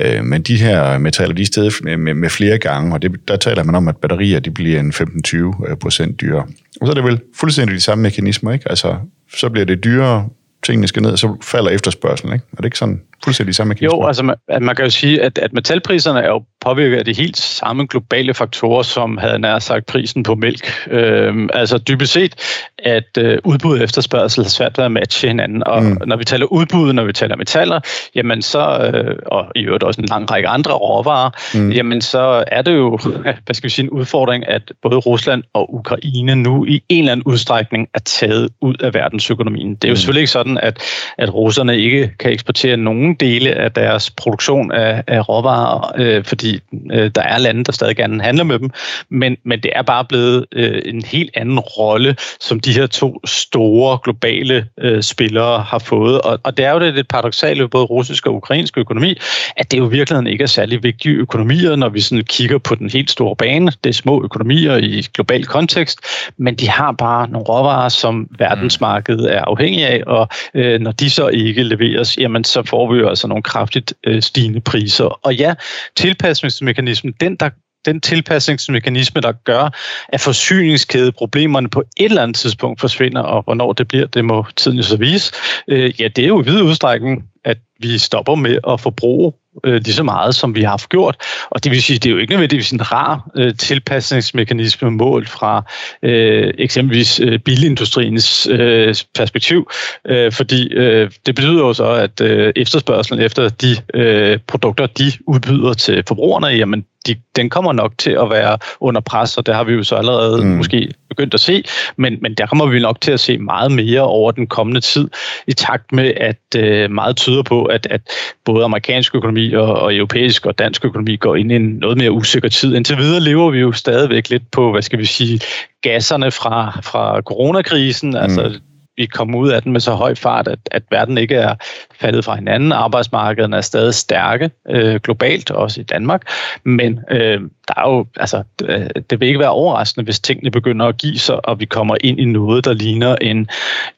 Øh, 0.00 0.24
men 0.24 0.42
de 0.42 0.56
her 0.56 0.98
metaller, 0.98 1.34
de 1.34 1.42
er 1.42 1.46
steget 1.46 1.74
med, 1.82 1.96
med, 1.96 2.14
med 2.14 2.30
flere 2.30 2.58
gange, 2.58 2.94
og 2.94 3.02
det, 3.02 3.28
der 3.28 3.36
taler 3.36 3.62
man 3.62 3.74
om, 3.74 3.88
at 3.88 3.96
batterier 3.96 4.40
de 4.40 4.50
bliver 4.50 4.80
en 4.80 4.92
15-20 4.92 5.74
procent 5.74 6.20
dyrere. 6.20 6.46
Og 6.80 6.86
så 6.86 6.90
er 6.90 6.94
det 6.94 7.04
vel 7.04 7.20
fuldstændig 7.36 7.76
de 7.76 7.80
samme 7.80 8.02
mekanismer, 8.02 8.52
ikke? 8.52 8.68
Altså, 8.68 8.96
så 9.36 9.48
bliver 9.48 9.64
det 9.64 9.84
dyrere, 9.84 10.28
tingene 10.64 10.88
skal 10.88 11.02
ned, 11.02 11.16
så 11.16 11.36
falder 11.42 11.70
efterspørgselen, 11.70 12.34
ikke? 12.34 12.46
Er 12.52 12.56
det 12.56 12.64
ikke 12.64 12.78
sådan 12.78 13.00
fuldstændig 13.24 13.54
samme? 13.54 13.74
Jo, 13.80 14.06
altså 14.06 14.22
man, 14.22 14.36
man 14.60 14.76
kan 14.76 14.84
jo 14.84 14.90
sige, 14.90 15.22
at, 15.22 15.38
at 15.38 15.52
metalpriserne 15.52 16.20
er 16.20 16.28
jo 16.28 16.44
påvirket 16.64 16.98
af 16.98 17.04
de 17.04 17.12
helt 17.12 17.36
samme 17.36 17.86
globale 17.86 18.34
faktorer, 18.34 18.82
som 18.82 19.18
havde 19.18 19.38
nær 19.38 19.58
sagt 19.58 19.86
prisen 19.86 20.22
på 20.22 20.34
mælk. 20.34 20.88
Øhm, 20.90 21.48
altså 21.52 21.78
dybest 21.78 22.12
set, 22.12 22.34
at 22.78 23.18
øh, 23.18 23.38
udbud 23.44 23.78
og 23.78 23.84
efterspørgsel 23.84 24.44
har 24.44 24.50
svært 24.50 24.78
ved 24.78 24.84
at 24.84 24.92
matche 24.92 25.28
hinanden. 25.28 25.66
Og 25.66 25.82
mm. 25.82 25.98
når 26.06 26.16
vi 26.16 26.24
taler 26.24 26.46
udbud, 26.46 26.92
når 26.92 27.04
vi 27.04 27.12
taler 27.12 27.36
metaller, 27.36 27.80
jamen 28.14 28.42
så, 28.42 28.90
øh, 28.94 29.16
og 29.26 29.46
i 29.54 29.60
øvrigt 29.60 29.84
også 29.84 30.00
en 30.00 30.06
lang 30.06 30.30
række 30.30 30.48
andre 30.48 30.72
råvarer, 30.72 31.30
mm. 31.54 31.72
jamen 31.72 32.00
så 32.00 32.44
er 32.46 32.62
det 32.62 32.74
jo, 32.74 32.98
hvad 33.44 33.54
skal 33.54 33.68
vi 33.68 33.72
sige, 33.72 33.84
en 33.84 33.90
udfordring, 33.90 34.48
at 34.48 34.72
både 34.82 34.96
Rusland 34.96 35.42
og 35.52 35.74
Ukraine 35.74 36.34
nu 36.34 36.64
i 36.64 36.82
en 36.88 36.98
eller 36.98 37.12
anden 37.12 37.24
udstrækning 37.26 37.88
er 37.94 37.98
taget 37.98 38.48
ud 38.60 38.74
af 38.80 38.94
verdensøkonomien. 38.94 39.74
Det 39.74 39.84
er 39.84 39.88
jo 39.88 39.92
mm. 39.92 39.96
selvfølgelig 39.96 40.20
ikke 40.20 40.30
sådan, 40.30 40.53
at, 40.58 40.82
at 41.18 41.34
russerne 41.34 41.78
ikke 41.78 42.10
kan 42.18 42.32
eksportere 42.32 42.76
nogen 42.76 43.14
dele 43.14 43.50
af 43.50 43.72
deres 43.72 44.10
produktion 44.10 44.72
af, 44.72 45.02
af 45.06 45.28
råvarer, 45.28 45.92
øh, 45.96 46.24
fordi 46.24 46.60
øh, 46.92 47.10
der 47.14 47.22
er 47.22 47.38
lande, 47.38 47.64
der 47.64 47.72
stadig 47.72 47.96
gerne 47.96 48.22
handler 48.22 48.44
med 48.44 48.58
dem, 48.58 48.70
men, 49.08 49.36
men 49.44 49.60
det 49.60 49.70
er 49.74 49.82
bare 49.82 50.04
blevet 50.04 50.46
øh, 50.52 50.82
en 50.84 51.02
helt 51.04 51.30
anden 51.34 51.58
rolle, 51.58 52.16
som 52.40 52.60
de 52.60 52.72
her 52.72 52.86
to 52.86 53.20
store 53.24 53.98
globale 54.04 54.66
øh, 54.80 55.02
spillere 55.02 55.62
har 55.62 55.78
fået. 55.78 56.20
Og, 56.20 56.38
og 56.44 56.56
det 56.56 56.64
er 56.64 56.72
jo 56.72 56.80
det 56.80 56.94
lidt 56.94 57.08
paradoxale 57.08 57.62
ved 57.62 57.68
både 57.68 57.84
russisk 57.84 58.26
og 58.26 58.34
ukrainsk 58.34 58.78
økonomi, 58.78 59.14
at 59.56 59.70
det 59.70 59.78
jo 59.78 59.84
virkelig 59.84 60.32
ikke 60.32 60.42
er 60.42 60.46
særlig 60.46 60.82
vigtige 60.82 61.14
økonomier, 61.14 61.76
når 61.76 61.88
vi 61.88 62.00
sådan 62.00 62.24
kigger 62.24 62.58
på 62.58 62.74
den 62.74 62.90
helt 62.90 63.10
store 63.10 63.36
bane. 63.36 63.72
Det 63.84 63.90
er 63.90 63.94
små 63.94 64.24
økonomier 64.24 64.76
i 64.76 65.06
global 65.14 65.44
kontekst, 65.44 65.98
men 66.36 66.54
de 66.54 66.68
har 66.68 66.92
bare 66.92 67.28
nogle 67.30 67.44
råvarer, 67.44 67.88
som 67.88 68.28
verdensmarkedet 68.38 69.34
er 69.34 69.42
afhængig 69.42 69.86
af, 69.86 70.02
og 70.06 70.28
øh, 70.54 70.80
når 70.80 70.92
de 70.92 71.10
så 71.10 71.28
ikke 71.28 71.62
leveres, 71.62 72.18
jamen 72.18 72.44
så 72.44 72.62
får 72.62 72.92
vi 72.92 72.98
jo 72.98 73.08
altså 73.08 73.26
nogle 73.26 73.42
kraftigt 73.42 73.94
øh, 74.06 74.22
stigende 74.22 74.60
priser. 74.60 75.04
Og 75.04 75.34
ja, 75.34 75.54
tilpasningsmekanismen, 75.96 77.14
den 77.20 77.36
der 77.36 77.50
den 77.84 78.00
tilpasningsmekanisme, 78.00 79.20
der 79.20 79.32
gør, 79.32 79.70
at 80.08 80.20
forsyningskædeproblemerne 80.20 81.68
på 81.68 81.80
et 81.80 82.04
eller 82.04 82.22
andet 82.22 82.36
tidspunkt 82.36 82.80
forsvinder, 82.80 83.20
og 83.20 83.42
hvornår 83.42 83.72
det 83.72 83.88
bliver, 83.88 84.06
det 84.06 84.24
må 84.24 84.46
tiden 84.56 84.76
jo 84.76 84.82
så 84.82 84.96
vise. 84.96 85.32
Øh, 85.68 86.00
ja, 86.00 86.08
det 86.08 86.24
er 86.24 86.28
jo 86.28 86.42
i 86.42 86.44
vid 86.44 86.62
udstrækning, 86.62 87.24
at 87.44 87.58
vi 87.80 87.98
stopper 87.98 88.34
med 88.34 88.58
at 88.68 88.80
forbruge 88.80 89.32
øh, 89.64 89.74
lige 89.74 89.94
så 89.94 90.02
meget, 90.02 90.34
som 90.34 90.54
vi 90.54 90.62
har 90.62 90.86
gjort. 90.88 91.16
Og 91.50 91.64
det 91.64 91.72
vil 91.72 91.82
sige, 91.82 91.98
det 91.98 92.06
er 92.06 92.10
jo 92.10 92.18
ikke 92.18 92.32
nødvendigvis 92.32 92.70
en 92.70 92.92
rar 92.92 93.30
øh, 93.36 93.54
tilpasningsmekanisme 93.54 94.90
målt 94.90 95.28
fra 95.28 95.64
øh, 96.02 96.54
eksempelvis 96.58 97.20
øh, 97.20 97.38
bilindustriens 97.38 98.46
øh, 98.50 98.94
perspektiv, 99.14 99.70
øh, 100.06 100.32
fordi 100.32 100.72
øh, 100.74 101.10
det 101.26 101.34
betyder 101.34 101.66
jo 101.66 101.74
så, 101.74 101.86
at 101.86 102.20
øh, 102.20 102.52
efterspørgselen 102.56 103.22
efter 103.22 103.48
de 103.48 103.76
øh, 103.94 104.38
produkter, 104.46 104.86
de 104.86 105.12
udbyder 105.26 105.72
til 105.72 106.02
forbrugerne, 106.08 106.46
jamen 106.46 106.84
de, 107.06 107.16
den 107.36 107.50
kommer 107.50 107.72
nok 107.72 107.92
til 107.98 108.10
at 108.10 108.30
være 108.30 108.58
under 108.80 109.00
pres, 109.00 109.38
og 109.38 109.46
det 109.46 109.54
har 109.54 109.64
vi 109.64 109.72
jo 109.72 109.82
så 109.82 109.94
allerede 109.94 110.44
mm. 110.44 110.50
måske 110.50 110.90
begyndt 111.08 111.34
at 111.34 111.40
se, 111.40 111.64
men, 111.96 112.18
men 112.22 112.34
der 112.34 112.46
kommer 112.46 112.66
vi 112.66 112.80
nok 112.80 113.00
til 113.00 113.12
at 113.12 113.20
se 113.20 113.38
meget 113.38 113.72
mere 113.72 114.00
over 114.00 114.30
den 114.30 114.46
kommende 114.46 114.80
tid, 114.80 115.08
i 115.46 115.52
takt 115.52 115.92
med, 115.92 116.12
at 116.16 116.56
øh, 116.56 116.90
meget 116.90 117.16
tyder 117.16 117.42
på, 117.42 117.64
at, 117.64 117.86
at 117.90 118.00
både 118.44 118.64
amerikansk 118.64 119.14
økonomi 119.14 119.52
og, 119.52 119.74
og 119.74 119.94
europæisk 119.94 120.46
og 120.46 120.58
dansk 120.58 120.84
økonomi 120.84 121.16
går 121.16 121.36
ind 121.36 121.52
i 121.52 121.56
en 121.56 121.62
noget 121.62 121.98
mere 121.98 122.12
usikker 122.12 122.48
tid. 122.48 122.74
Indtil 122.74 122.98
videre 122.98 123.20
lever 123.20 123.50
vi 123.50 123.58
jo 123.58 123.72
stadigvæk 123.72 124.30
lidt 124.30 124.50
på, 124.50 124.72
hvad 124.72 124.82
skal 124.82 124.98
vi 124.98 125.04
sige, 125.04 125.40
gasserne 125.82 126.30
fra, 126.30 126.80
fra 126.82 127.20
coronakrisen, 127.20 128.10
mm. 128.10 128.16
altså 128.16 128.60
vi 128.96 129.06
kommer 129.06 129.38
ud 129.38 129.48
af 129.48 129.62
den 129.62 129.72
med 129.72 129.80
så 129.80 129.94
høj 129.94 130.14
fart, 130.14 130.48
at, 130.48 130.58
at 130.70 130.82
verden 130.90 131.18
ikke 131.18 131.34
er 131.34 131.54
faldet 132.00 132.24
fra 132.24 132.34
hinanden. 132.34 132.72
Arbejdsmarkederne 132.72 133.56
er 133.56 133.60
stadig 133.60 133.94
stærke 133.94 134.50
øh, 134.70 135.00
globalt, 135.00 135.50
også 135.50 135.80
i 135.80 135.84
Danmark. 135.84 136.30
Men 136.64 137.00
øh, 137.10 137.40
der 137.68 137.74
er 137.76 137.90
jo, 137.90 138.06
altså, 138.16 138.42
det, 138.58 139.10
det 139.10 139.20
vil 139.20 139.28
ikke 139.28 139.40
være 139.40 139.50
overraskende, 139.50 140.04
hvis 140.04 140.20
tingene 140.20 140.50
begynder 140.50 140.86
at 140.86 140.96
give 140.96 141.18
sig, 141.18 141.48
og 141.48 141.60
vi 141.60 141.64
kommer 141.64 141.96
ind 142.00 142.20
i 142.20 142.24
noget, 142.24 142.64
der 142.64 142.72
ligner 142.72 143.16
en, 143.16 143.48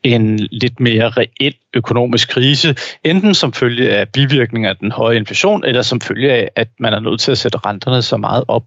en 0.03 0.39
lidt 0.39 0.81
mere 0.81 1.09
reel 1.09 1.55
økonomisk 1.75 2.29
krise, 2.29 2.77
enten 3.05 3.35
som 3.35 3.53
følge 3.53 3.97
af 3.97 4.09
bivirkninger 4.09 4.71
af 4.71 4.77
den 4.77 4.93
høje 4.93 5.17
inflation, 5.17 5.65
eller 5.65 5.83
som 5.83 6.01
følge 6.01 6.33
af, 6.33 6.51
at 6.57 6.69
man 6.79 6.93
er 6.93 7.01
nødt 7.01 7.21
til 7.21 7.33
at 7.33 7.39
sætte 7.39 7.59
renterne 7.59 8.03
så 8.03 8.17
meget 8.17 8.45
op 8.49 8.65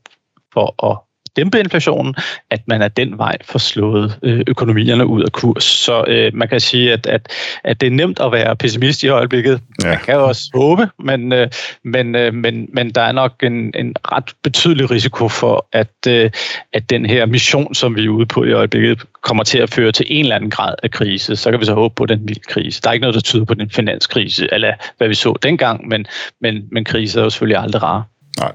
for 0.53 0.91
at 0.91 1.08
dæmpe 1.35 1.59
inflationen, 1.59 2.15
at 2.51 2.61
man 2.67 2.81
er 2.81 2.87
den 2.87 3.17
vej 3.17 3.37
får 3.45 3.59
slået 3.59 4.19
øh, 4.23 4.43
økonomierne 4.47 5.05
ud 5.05 5.23
af 5.23 5.31
kurs. 5.31 5.63
Så 5.63 6.03
øh, 6.07 6.31
man 6.33 6.47
kan 6.47 6.59
sige, 6.59 6.93
at, 6.93 7.07
at, 7.07 7.27
at 7.63 7.81
det 7.81 7.87
er 7.87 7.91
nemt 7.91 8.19
at 8.19 8.31
være 8.31 8.55
pessimist 8.55 9.03
i 9.03 9.07
øjeblikket. 9.07 9.61
Ja. 9.83 9.87
Man 9.87 9.97
kan 10.05 10.13
jo 10.15 10.27
også 10.27 10.49
håbe, 10.53 10.87
men, 10.99 11.33
øh, 11.33 11.47
men, 11.83 12.15
øh, 12.15 12.33
men, 12.33 12.69
men 12.73 12.91
der 12.91 13.01
er 13.01 13.11
nok 13.11 13.33
en, 13.43 13.73
en 13.75 13.95
ret 14.11 14.33
betydelig 14.43 14.91
risiko 14.91 15.29
for, 15.29 15.67
at, 15.73 16.07
øh, 16.07 16.31
at 16.73 16.89
den 16.89 17.05
her 17.05 17.25
mission, 17.25 17.73
som 17.73 17.95
vi 17.95 18.05
er 18.05 18.09
ude 18.09 18.25
på 18.25 18.43
i 18.43 18.51
øjeblikket, 18.51 19.03
kommer 19.21 19.43
til 19.43 19.57
at 19.57 19.69
føre 19.69 19.91
til 19.91 20.05
en 20.09 20.25
eller 20.25 20.35
anden 20.35 20.49
grad 20.49 20.75
af 20.83 20.91
krise. 20.91 21.35
Så 21.35 21.51
kan 21.51 21.59
vi 21.59 21.65
så 21.65 21.73
håbe 21.73 21.95
på 21.95 22.05
den 22.05 22.27
vilde 22.27 22.41
krise. 22.49 22.81
Der 22.81 22.89
er 22.89 22.93
ikke 22.93 23.01
noget, 23.01 23.15
der 23.15 23.21
tyder 23.21 23.45
på 23.45 23.53
den 23.53 23.69
finanskrise, 23.69 24.47
eller 24.51 24.73
hvad 24.97 25.07
vi 25.07 25.13
så 25.13 25.33
dengang, 25.43 25.87
men, 25.87 26.05
men, 26.41 26.63
men 26.71 26.85
krise 26.85 27.19
er 27.19 27.23
jo 27.23 27.29
selvfølgelig 27.29 27.57
aldrig 27.57 27.83
rare. 27.83 28.03
Nej. 28.39 28.51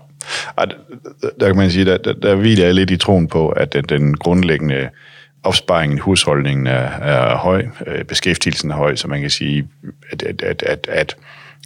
Der 1.41 1.47
kan 1.47 1.57
man 1.57 1.71
sige, 1.71 1.85
der, 1.85 1.97
der, 1.97 2.13
der 2.13 2.35
hviler 2.35 2.65
jeg 2.65 2.75
lidt 2.75 2.91
i 2.91 2.97
troen 2.97 3.29
på, 3.29 3.49
at 3.49 3.73
den, 3.73 3.85
den 3.85 4.17
grundlæggende 4.17 4.89
opsparingen 5.43 5.99
i 5.99 6.01
husholdningen 6.01 6.67
er, 6.67 6.89
er 6.89 7.37
høj, 7.37 7.67
øh, 7.87 8.05
beskæftigelsen 8.05 8.71
er 8.71 8.75
høj, 8.75 8.97
så 8.97 9.09
man 9.09 9.21
kan 9.21 9.31
sige, 9.31 9.69
at, 10.11 10.23
at, 10.23 10.43
at, 10.43 10.63
at, 10.63 10.87
at 10.91 11.17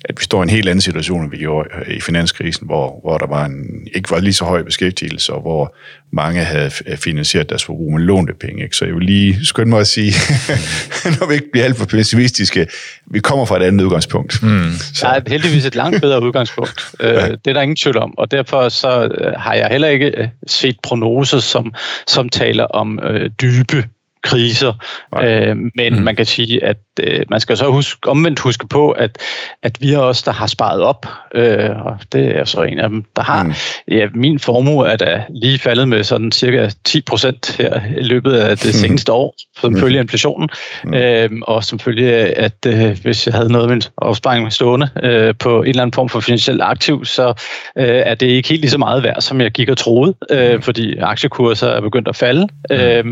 at 0.04 0.14
vi 0.18 0.24
står 0.24 0.40
i 0.40 0.42
en 0.42 0.48
helt 0.48 0.68
anden 0.68 0.80
situation, 0.80 1.22
end 1.22 1.30
vi 1.30 1.36
gjorde 1.36 1.68
øh, 1.74 1.96
i 1.96 2.00
finanskrisen, 2.00 2.66
hvor, 2.66 3.00
hvor 3.02 3.18
der 3.18 3.26
var 3.26 3.44
en, 3.44 3.88
ikke 3.94 4.10
var 4.10 4.20
lige 4.20 4.32
så 4.32 4.44
høj 4.44 4.62
beskæftigelse, 4.62 5.32
og 5.32 5.40
hvor 5.40 5.74
mange 6.12 6.44
havde 6.44 6.70
finansieret 6.96 7.48
deres 7.48 7.64
forbrug 7.64 7.92
med 7.92 8.00
lånte 8.00 8.34
penge. 8.34 8.62
Ikke? 8.62 8.76
Så 8.76 8.84
jeg 8.84 8.94
vil 8.94 9.04
lige 9.04 9.46
skynde 9.46 9.68
mig 9.68 9.80
at 9.80 9.86
sige, 9.86 10.12
når 11.20 11.28
vi 11.28 11.34
ikke 11.34 11.50
bliver 11.52 11.64
alt 11.64 11.76
for 11.76 11.86
pessimistiske, 11.86 12.66
vi 13.06 13.20
kommer 13.20 13.44
fra 13.44 13.56
et 13.56 13.62
andet 13.62 13.84
udgangspunkt. 13.84 14.42
Mm. 14.42 14.72
Så. 14.94 15.06
Der 15.06 15.12
er 15.12 15.20
heldigvis 15.26 15.64
et 15.64 15.74
langt 15.74 16.00
bedre 16.00 16.22
udgangspunkt. 16.22 16.84
Øh, 17.00 17.14
ja. 17.14 17.28
Det 17.28 17.46
er 17.46 17.52
der 17.52 17.60
ingen 17.60 17.76
tvivl 17.76 17.98
om, 17.98 18.18
og 18.18 18.30
derfor 18.30 18.68
så 18.68 19.04
øh, 19.04 19.32
har 19.36 19.54
jeg 19.54 19.68
heller 19.70 19.88
ikke 19.88 20.30
set 20.46 20.76
prognoser, 20.82 21.38
som, 21.38 21.74
som 22.06 22.28
taler 22.28 22.64
om 22.64 22.98
øh, 22.98 23.30
dybe 23.40 23.84
kriser. 24.22 24.72
Øh, 25.22 25.56
men 25.74 25.94
mm. 25.94 26.02
man 26.02 26.16
kan 26.16 26.26
sige, 26.26 26.64
at 26.64 26.76
øh, 27.00 27.20
man 27.30 27.40
skal 27.40 27.56
så 27.56 27.70
huske, 27.70 28.08
omvendt 28.08 28.40
huske 28.40 28.68
på, 28.68 28.90
at, 28.90 29.18
at 29.62 29.78
vi 29.80 29.92
er 29.92 29.98
os, 29.98 30.22
der 30.22 30.32
har 30.32 30.46
sparet 30.46 30.80
op, 30.80 31.06
øh, 31.34 31.70
og 31.84 31.98
det 32.12 32.36
er 32.36 32.44
så 32.44 32.62
en 32.62 32.78
af 32.78 32.88
dem, 32.88 33.04
der 33.16 33.22
har. 33.22 33.42
Mm. 33.42 33.52
Ja, 33.90 34.06
min 34.14 34.38
formue 34.38 34.88
er 34.88 34.96
da 34.96 35.24
lige 35.30 35.58
faldet 35.58 35.88
med 35.88 36.04
sådan 36.04 36.32
cirka 36.32 36.68
10 36.84 37.00
procent 37.00 37.56
her 37.58 37.80
i 37.96 38.02
løbet 38.02 38.32
af 38.32 38.58
det 38.58 38.66
mm. 38.66 38.72
seneste 38.72 39.12
år, 39.12 39.34
som 39.60 39.72
mm. 39.72 39.80
følge 39.80 39.98
af 39.98 40.02
inflationen, 40.02 40.48
mm. 40.84 40.94
øh, 40.94 41.30
og 41.42 41.64
som 41.64 41.78
følge 41.78 42.14
af, 42.14 42.32
at 42.36 42.66
øh, 42.66 42.98
hvis 43.02 43.26
jeg 43.26 43.34
havde 43.34 43.52
noget 43.52 43.70
min 43.70 43.82
opsparing 43.96 44.52
stående 44.52 44.88
øh, 45.02 45.34
på 45.38 45.62
en 45.62 45.68
eller 45.68 45.82
anden 45.82 45.94
form 45.94 46.08
for 46.08 46.20
finansielt 46.20 46.62
aktiv, 46.62 47.04
så 47.04 47.28
øh, 47.78 47.84
er 47.86 48.14
det 48.14 48.26
ikke 48.26 48.48
helt 48.48 48.60
lige 48.60 48.70
så 48.70 48.78
meget 48.78 49.02
værd, 49.02 49.20
som 49.20 49.40
jeg 49.40 49.50
gik 49.50 49.68
og 49.68 49.78
troede, 49.78 50.14
øh, 50.30 50.54
mm. 50.54 50.62
fordi 50.62 50.96
aktiekurser 50.96 51.68
er 51.68 51.80
begyndt 51.80 52.08
at 52.08 52.16
falde. 52.16 52.48
Mm. 52.70 52.76
Øh, 52.76 53.04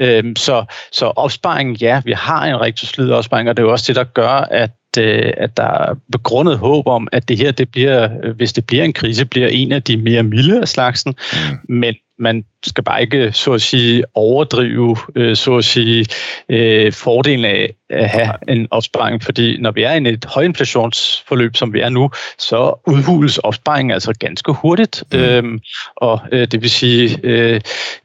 øh, 0.00 0.24
så, 0.36 0.55
så 0.92 1.06
opsparing, 1.06 1.76
ja, 1.76 2.02
vi 2.04 2.12
har 2.12 2.46
en 2.46 2.60
rigtig 2.60 2.88
solid 2.88 3.10
opsparing, 3.10 3.48
og 3.48 3.56
det 3.56 3.62
er 3.62 3.66
jo 3.66 3.72
også 3.72 3.84
det, 3.88 3.96
der 3.96 4.04
gør, 4.04 4.28
at 4.50 4.70
øh, 4.98 5.32
at 5.36 5.56
der 5.56 5.62
er 5.62 5.94
begrundet 6.12 6.58
håb 6.58 6.86
om, 6.86 7.08
at 7.12 7.28
det 7.28 7.38
her, 7.38 7.50
det 7.50 7.70
bliver, 7.70 8.32
hvis 8.32 8.52
det 8.52 8.66
bliver 8.66 8.84
en 8.84 8.92
krise, 8.92 9.24
bliver 9.24 9.48
en 9.48 9.72
af 9.72 9.82
de 9.82 9.96
mere 9.96 10.22
milde 10.22 10.60
af 10.60 10.68
slagsen. 10.68 11.14
Mm. 11.32 11.74
Men 11.74 11.94
man 12.18 12.44
skal 12.66 12.84
bare 12.84 13.00
ikke, 13.00 13.32
så 13.32 13.52
at 13.52 13.62
sige, 13.62 14.04
overdrive, 14.14 14.96
øh, 15.14 15.36
så 15.36 15.56
at 15.56 15.64
sige, 15.64 16.06
øh, 16.48 16.92
fordelen 16.92 17.44
af 17.44 17.74
at 17.90 18.08
have 18.08 18.32
en 18.48 18.68
opsparing, 18.70 19.22
fordi 19.22 19.60
når 19.60 19.70
vi 19.70 19.82
er 19.82 19.92
i 19.92 20.08
et 20.08 20.24
højinflationsforløb, 20.24 21.56
som 21.56 21.72
vi 21.72 21.80
er 21.80 21.88
nu, 21.88 22.10
så 22.38 22.82
udhules 22.86 23.38
opsparingen 23.38 23.92
altså 23.92 24.12
ganske 24.20 24.52
hurtigt, 24.52 25.04
mm. 25.12 25.18
øhm, 25.18 25.60
og 25.96 26.20
øh, 26.32 26.46
det 26.46 26.62
vil 26.62 26.70
sige, 26.70 27.18
øh, 27.22 27.60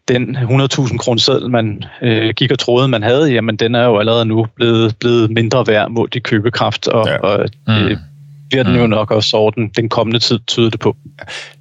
den 0.07 0.37
100.000 0.37 0.97
kroner 0.97 1.19
seddel, 1.19 1.49
man 1.49 1.83
øh, 2.01 2.33
gik 2.33 2.51
og 2.51 2.59
troede, 2.59 2.87
man 2.87 3.03
havde, 3.03 3.31
jamen 3.31 3.55
den 3.55 3.75
er 3.75 3.85
jo 3.85 3.99
allerede 3.99 4.25
nu 4.25 4.47
blevet, 4.55 4.95
blevet 4.99 5.31
mindre 5.31 5.67
værd 5.67 5.89
mod 5.89 6.07
de 6.07 6.19
købekraft, 6.19 6.87
og, 6.87 7.07
ja. 7.07 7.17
og 7.17 7.39
øh, 7.69 7.89
mm. 7.89 7.97
bliver 8.49 8.63
den 8.63 8.75
jo 8.75 8.87
nok 8.87 9.11
også 9.11 9.37
orden 9.37 9.69
den 9.69 9.89
kommende 9.89 10.19
tid, 10.19 10.39
tyder 10.47 10.69
det 10.69 10.79
på. 10.79 10.95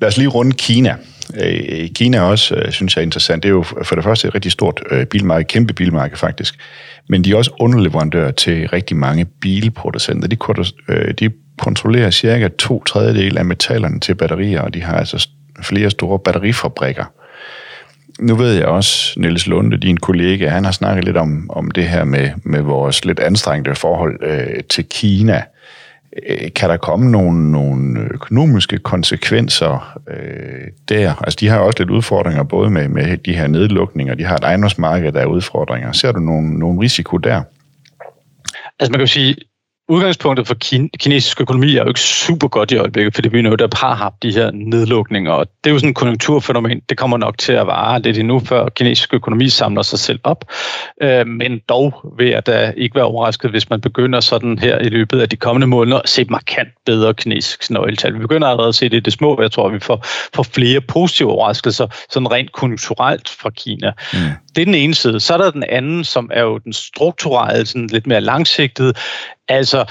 Lad 0.00 0.08
os 0.08 0.16
lige 0.16 0.28
runde 0.28 0.52
Kina. 0.52 0.96
Øh, 1.36 1.52
i 1.52 1.86
Kina 1.86 2.20
også, 2.20 2.54
øh, 2.54 2.72
synes 2.72 2.96
jeg 2.96 3.02
er 3.02 3.04
interessant. 3.04 3.42
Det 3.42 3.48
er 3.48 3.52
jo 3.52 3.62
for 3.62 3.94
det 3.94 4.04
første 4.04 4.28
et 4.28 4.34
rigtig 4.34 4.52
stort 4.52 4.82
øh, 4.90 5.06
bilmarked, 5.06 5.44
kæmpe 5.44 5.74
bilmarked 5.74 6.16
faktisk. 6.16 6.54
Men 7.08 7.24
de 7.24 7.32
er 7.32 7.36
også 7.36 7.50
underleverandører 7.60 8.30
til 8.30 8.68
rigtig 8.68 8.96
mange 8.96 9.24
bilproducenter. 9.24 10.28
De, 10.28 10.36
de 11.12 11.30
kontrollerer 11.58 12.10
cirka 12.10 12.48
to 12.58 12.84
tredjedel 12.84 13.38
af 13.38 13.44
metallerne 13.44 14.00
til 14.00 14.14
batterier, 14.14 14.60
og 14.60 14.74
de 14.74 14.82
har 14.82 14.96
altså 14.96 15.28
flere 15.62 15.90
store 15.90 16.18
batterifabrikker. 16.18 17.04
Nu 18.20 18.34
ved 18.34 18.54
jeg 18.54 18.66
også, 18.66 19.20
Niels 19.20 19.46
Lunde, 19.46 19.76
din 19.76 19.96
kollega, 19.96 20.48
han 20.48 20.64
har 20.64 20.72
snakket 20.72 21.04
lidt 21.04 21.16
om, 21.16 21.50
om 21.50 21.70
det 21.70 21.88
her 21.88 22.04
med, 22.04 22.30
med 22.44 22.60
vores 22.60 23.04
lidt 23.04 23.20
anstrengte 23.20 23.74
forhold 23.74 24.18
øh, 24.22 24.64
til 24.70 24.84
Kina. 24.84 25.36
Øh, 25.36 25.59
Øh, 26.28 26.52
kan 26.56 26.70
der 26.70 26.76
komme 26.76 27.10
nogle, 27.10 27.52
nogle 27.52 28.00
økonomiske 28.00 28.78
konsekvenser 28.78 29.98
øh, 30.08 30.68
der? 30.88 31.14
Altså, 31.14 31.36
de 31.40 31.48
har 31.48 31.58
også 31.58 31.78
lidt 31.78 31.90
udfordringer, 31.90 32.42
både 32.42 32.70
med, 32.70 32.88
med 32.88 33.16
de 33.16 33.32
her 33.32 33.46
nedlukninger, 33.46 34.14
de 34.14 34.24
har 34.24 34.36
et 34.36 34.44
ejendomsmarked, 34.44 35.12
der 35.12 35.20
er 35.20 35.26
udfordringer. 35.26 35.92
Ser 35.92 36.12
du 36.12 36.20
nogle, 36.20 36.58
nogle 36.58 36.80
risiko 36.80 37.16
der? 37.16 37.42
Altså, 38.80 38.90
man 38.90 38.92
kan 38.92 39.00
jo 39.00 39.06
sige, 39.06 39.36
udgangspunktet 39.90 40.46
for 40.46 40.54
kin- 40.64 40.88
kinesisk 40.98 41.40
økonomi 41.40 41.76
er 41.76 41.82
jo 41.82 41.88
ikke 41.88 42.00
super 42.00 42.48
godt 42.48 42.70
i 42.70 42.76
øjeblikket, 42.76 43.14
fordi 43.14 43.28
vi 43.28 43.42
nu 43.42 43.54
der 43.54 43.68
har 43.76 43.94
haft 43.94 44.14
de 44.22 44.32
her 44.32 44.50
nedlukninger, 44.50 45.32
og 45.32 45.46
det 45.64 45.70
er 45.70 45.74
jo 45.74 45.78
sådan 45.78 45.90
et 45.90 45.96
konjunkturfænomen, 45.96 46.80
det 46.88 46.98
kommer 46.98 47.16
nok 47.16 47.38
til 47.38 47.52
at 47.52 47.66
vare 47.66 48.02
lidt 48.02 48.18
endnu, 48.18 48.40
før 48.40 48.68
kinesisk 48.68 49.14
økonomi 49.14 49.48
samler 49.48 49.82
sig 49.82 49.98
selv 49.98 50.20
op. 50.24 50.44
Øh, 51.02 51.26
men 51.26 51.58
dog 51.68 52.12
vil 52.18 52.28
jeg 52.28 52.46
da 52.46 52.72
ikke 52.76 52.94
være 52.94 53.04
overrasket, 53.04 53.50
hvis 53.50 53.70
man 53.70 53.80
begynder 53.80 54.20
sådan 54.20 54.58
her 54.58 54.78
i 54.78 54.88
løbet 54.88 55.20
af 55.20 55.28
de 55.28 55.36
kommende 55.36 55.66
måneder 55.66 55.98
at 55.98 56.08
se 56.08 56.24
markant 56.24 56.68
bedre 56.86 57.14
kinesisk 57.14 57.70
nøgletal. 57.70 58.14
Vi 58.14 58.18
begynder 58.18 58.48
allerede 58.48 58.68
at 58.68 58.74
se 58.74 58.88
det 58.88 58.96
i 58.96 59.00
det 59.00 59.12
små, 59.12 59.42
jeg 59.42 59.52
tror, 59.52 59.68
vi 59.68 59.80
får, 59.80 60.06
får 60.34 60.42
flere 60.42 60.80
positive 60.80 61.30
overraskelser, 61.30 61.86
sådan 62.10 62.32
rent 62.32 62.52
konjunkturelt 62.52 63.28
fra 63.28 63.50
Kina. 63.50 63.92
Mm. 64.12 64.18
Det 64.56 64.62
er 64.62 64.64
den 64.64 64.74
ene 64.74 64.94
side. 64.94 65.20
Så 65.20 65.34
er 65.34 65.38
der 65.38 65.50
den 65.50 65.64
anden, 65.68 66.04
som 66.04 66.30
er 66.32 66.42
jo 66.42 66.58
den 66.58 66.72
strukturelle, 66.72 67.66
sådan 67.66 67.86
lidt 67.86 68.06
mere 68.06 68.20
langsigtede, 68.20 68.94
Altså, 69.48 69.84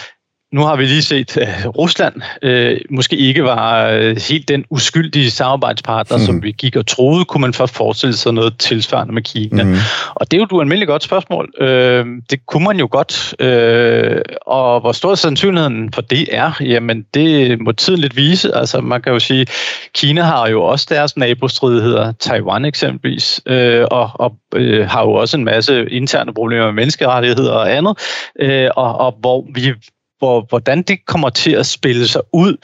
nu 0.51 0.61
har 0.61 0.75
vi 0.75 0.85
lige 0.85 1.01
set, 1.01 1.37
at 1.37 1.77
Rusland 1.77 2.13
øh, 2.41 2.81
måske 2.89 3.15
ikke 3.15 3.43
var 3.43 3.87
øh, 3.87 4.17
helt 4.29 4.47
den 4.47 4.65
uskyldige 4.69 5.31
samarbejdspartner, 5.31 6.17
mm. 6.17 6.23
som 6.23 6.43
vi 6.43 6.51
gik 6.51 6.75
og 6.75 6.87
troede, 6.87 7.25
kunne 7.25 7.41
man 7.41 7.53
først 7.53 7.75
forestille 7.75 8.15
sig 8.15 8.33
noget 8.33 8.57
tilsvarende 8.57 9.13
med 9.13 9.21
Kina. 9.21 9.63
Mm. 9.63 9.75
Og 10.15 10.31
det 10.31 10.37
er 10.37 10.41
jo 10.41 10.43
et 10.43 10.51
ualmindeligt 10.51 10.89
godt 10.89 11.03
spørgsmål. 11.03 11.53
Øh, 11.59 12.05
det 12.29 12.45
kunne 12.45 12.63
man 12.63 12.79
jo 12.79 12.87
godt. 12.91 13.35
Øh, 13.39 14.21
og 14.41 14.79
hvor 14.79 14.91
stor 14.91 15.15
sandsynligheden 15.15 15.93
for 15.93 16.01
det 16.01 16.27
er, 16.31 16.51
jamen 16.61 17.05
det 17.13 17.59
må 17.61 17.71
tiden 17.71 17.99
lidt 17.99 18.15
vise. 18.15 18.55
Altså 18.55 18.81
man 18.81 19.01
kan 19.01 19.13
jo 19.13 19.19
sige, 19.19 19.45
Kina 19.93 20.21
har 20.21 20.47
jo 20.47 20.63
også 20.63 20.87
deres 20.89 21.17
nabostridigheder, 21.17 22.11
Taiwan 22.11 22.65
eksempelvis, 22.65 23.41
øh, 23.45 23.85
og, 23.91 24.11
og 24.13 24.35
øh, 24.55 24.89
har 24.89 25.01
jo 25.01 25.11
også 25.11 25.37
en 25.37 25.43
masse 25.43 25.89
interne 25.89 26.33
problemer 26.33 26.65
med 26.65 26.73
menneskerettigheder 26.73 27.53
og 27.53 27.75
andet, 27.75 27.97
øh, 28.39 28.69
og, 28.75 28.97
og 28.97 29.15
hvor 29.21 29.45
vi 29.55 29.73
hvor, 30.19 30.45
hvordan 30.49 30.81
det 30.81 31.05
kommer 31.05 31.29
til 31.29 31.51
at 31.51 31.65
spille 31.65 32.07
sig 32.07 32.21
ud, 32.33 32.57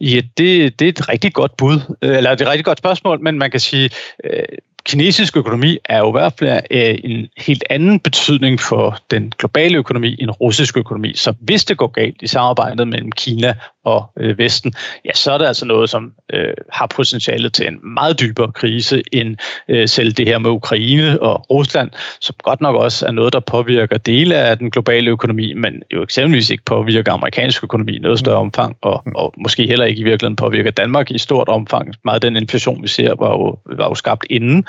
ja, 0.00 0.20
det, 0.36 0.78
det 0.78 0.84
er 0.84 0.88
et 0.88 1.08
rigtig 1.08 1.32
godt 1.32 1.56
bud, 1.56 1.96
øh, 2.02 2.16
eller 2.16 2.30
det 2.30 2.40
er 2.40 2.46
et 2.46 2.50
rigtig 2.50 2.64
godt 2.64 2.78
spørgsmål, 2.78 3.20
men 3.20 3.38
man 3.38 3.50
kan 3.50 3.60
sige, 3.60 3.90
øh, 4.24 4.42
kinesisk 4.84 5.36
økonomi 5.36 5.78
er 5.84 5.98
jo 5.98 6.08
i 6.08 6.10
hvert 6.10 6.32
fald 6.38 6.62
øh, 6.70 6.98
en 7.04 7.28
helt 7.36 7.64
anden 7.70 8.00
betydning 8.00 8.60
for 8.60 8.98
den 9.10 9.32
globale 9.38 9.78
økonomi 9.78 10.16
end 10.18 10.30
russisk 10.30 10.76
økonomi. 10.76 11.12
Så 11.14 11.34
hvis 11.40 11.64
det 11.64 11.76
går 11.76 11.86
galt 11.86 12.22
i 12.22 12.26
samarbejdet 12.26 12.88
mellem 12.88 13.12
Kina 13.12 13.54
og 13.84 14.10
øh, 14.16 14.38
Vesten, 14.38 14.72
ja, 15.04 15.10
så 15.14 15.32
er 15.32 15.38
det 15.38 15.46
altså 15.46 15.64
noget, 15.64 15.90
som 15.90 16.12
øh, 16.32 16.54
har 16.72 16.86
potentiale 16.86 17.50
til 17.50 17.66
en 17.66 17.78
meget 17.94 18.20
dybere 18.20 18.52
krise 18.52 19.02
end 19.12 19.36
øh, 19.68 19.88
selv 19.88 20.12
det 20.12 20.28
her 20.28 20.38
med 20.38 20.50
Ukraine 20.50 21.22
og 21.22 21.50
Rusland, 21.50 21.90
som 22.20 22.34
godt 22.42 22.60
nok 22.60 22.76
også 22.76 23.06
er 23.06 23.10
noget, 23.10 23.32
der 23.32 23.40
påvirker 23.40 23.98
dele 23.98 24.36
af 24.36 24.58
den 24.58 24.70
globale 24.70 25.10
økonomi, 25.10 25.52
men 25.54 25.82
jo 25.94 26.02
eksempelvis 26.02 26.50
ikke 26.50 26.64
påvirker 26.64 27.12
amerikansk 27.12 27.64
økonomi 27.64 27.96
i 27.96 27.98
noget 27.98 28.18
større 28.18 28.38
omfang, 28.38 28.76
og, 28.82 29.02
og 29.14 29.34
måske 29.36 29.66
heller 29.66 29.84
ikke 29.84 30.00
i 30.00 30.04
virkeligheden 30.04 30.36
påvirker 30.36 30.70
Danmark 30.70 31.10
i 31.10 31.18
stort 31.18 31.48
omfang. 31.48 31.94
Meget 32.04 32.22
den 32.22 32.36
inflation, 32.36 32.82
vi 32.82 32.88
ser, 32.88 33.14
var 33.18 33.30
jo, 33.30 33.58
var 33.76 33.88
jo 33.88 33.94
skabt 33.94 34.26
inden. 34.30 34.64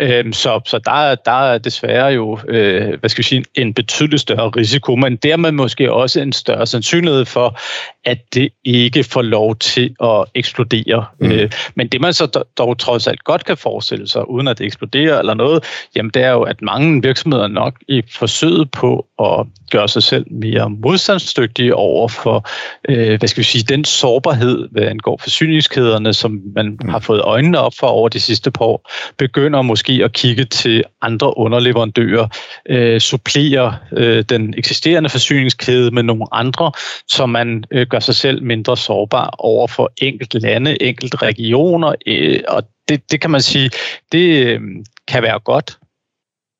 Øh, 0.00 0.32
så 0.32 0.60
så 0.64 0.78
der, 0.78 1.14
der 1.14 1.52
er 1.52 1.58
desværre 1.58 2.06
jo 2.06 2.38
øh, 2.48 3.00
hvad 3.00 3.10
skal 3.10 3.22
vi 3.22 3.28
sige, 3.28 3.44
en 3.54 3.74
betydelig 3.74 4.20
større 4.20 4.48
risiko, 4.48 4.96
men 4.96 5.16
dermed 5.16 5.52
måske 5.52 5.92
også 5.92 6.20
en 6.20 6.32
større 6.32 6.66
sandsynlighed 6.66 7.24
for, 7.24 7.58
at 8.04 8.34
det 8.34 8.48
ikke 8.66 9.04
får 9.04 9.22
lov 9.22 9.56
til 9.56 9.94
at 10.02 10.24
eksplodere. 10.34 11.04
Mm. 11.20 11.30
Øh, 11.30 11.50
men 11.74 11.88
det 11.88 12.00
man 12.00 12.12
så 12.12 12.44
dog 12.58 12.78
trods 12.78 13.06
alt 13.06 13.24
godt 13.24 13.44
kan 13.44 13.56
forestille 13.56 14.08
sig, 14.08 14.30
uden 14.30 14.48
at 14.48 14.58
det 14.58 14.66
eksploderer 14.66 15.18
eller 15.18 15.34
noget, 15.34 15.64
jamen 15.96 16.10
det 16.10 16.22
er 16.22 16.30
jo, 16.30 16.42
at 16.42 16.62
mange 16.62 17.02
virksomheder 17.02 17.46
nok 17.46 17.74
i 17.88 18.02
forsøget 18.10 18.70
på 18.70 19.06
at 19.22 19.46
gøre 19.70 19.88
sig 19.88 20.02
selv 20.02 20.26
mere 20.30 20.70
modstandsdygtige 20.70 21.74
over 21.74 22.08
for, 22.08 22.48
øh, 22.88 23.18
hvad 23.18 23.28
skal 23.28 23.38
vi 23.38 23.44
sige, 23.44 23.64
den 23.68 23.84
sårbarhed, 23.84 24.68
hvad 24.70 24.82
angår 24.82 25.20
forsyningskæderne, 25.22 26.14
som 26.14 26.40
man 26.54 26.78
mm. 26.82 26.88
har 26.88 26.98
fået 26.98 27.20
øjnene 27.20 27.58
op 27.58 27.72
for 27.80 27.86
over 27.86 28.08
de 28.08 28.20
sidste 28.20 28.50
par 28.50 28.64
år, 28.64 28.90
begynder 29.18 29.62
måske 29.62 30.00
at 30.04 30.12
kigge 30.12 30.44
til 30.44 30.84
andre 31.02 31.38
underleverandører, 31.38 32.28
øh, 32.68 33.00
supplere 33.00 33.76
øh, 33.92 34.24
den 34.28 34.54
eksisterende 34.56 35.08
forsyningskæde 35.08 35.90
med 35.90 36.02
nogle 36.02 36.24
andre, 36.32 36.72
så 37.08 37.26
man 37.26 37.64
øh, 37.70 37.86
gør 37.86 38.00
sig 38.00 38.14
selv 38.14 38.42
mindre 38.42 38.55
sårbar 38.64 39.34
over 39.38 39.66
for 39.66 39.92
enkelt 40.02 40.34
lande, 40.34 40.82
enkelt 40.82 41.22
regioner, 41.22 41.94
øh, 42.06 42.40
og 42.48 42.62
det, 42.88 43.10
det 43.10 43.20
kan 43.20 43.30
man 43.30 43.40
sige, 43.40 43.70
det 44.12 44.46
øh, 44.46 44.60
kan 45.08 45.22
være 45.22 45.38
godt 45.38 45.78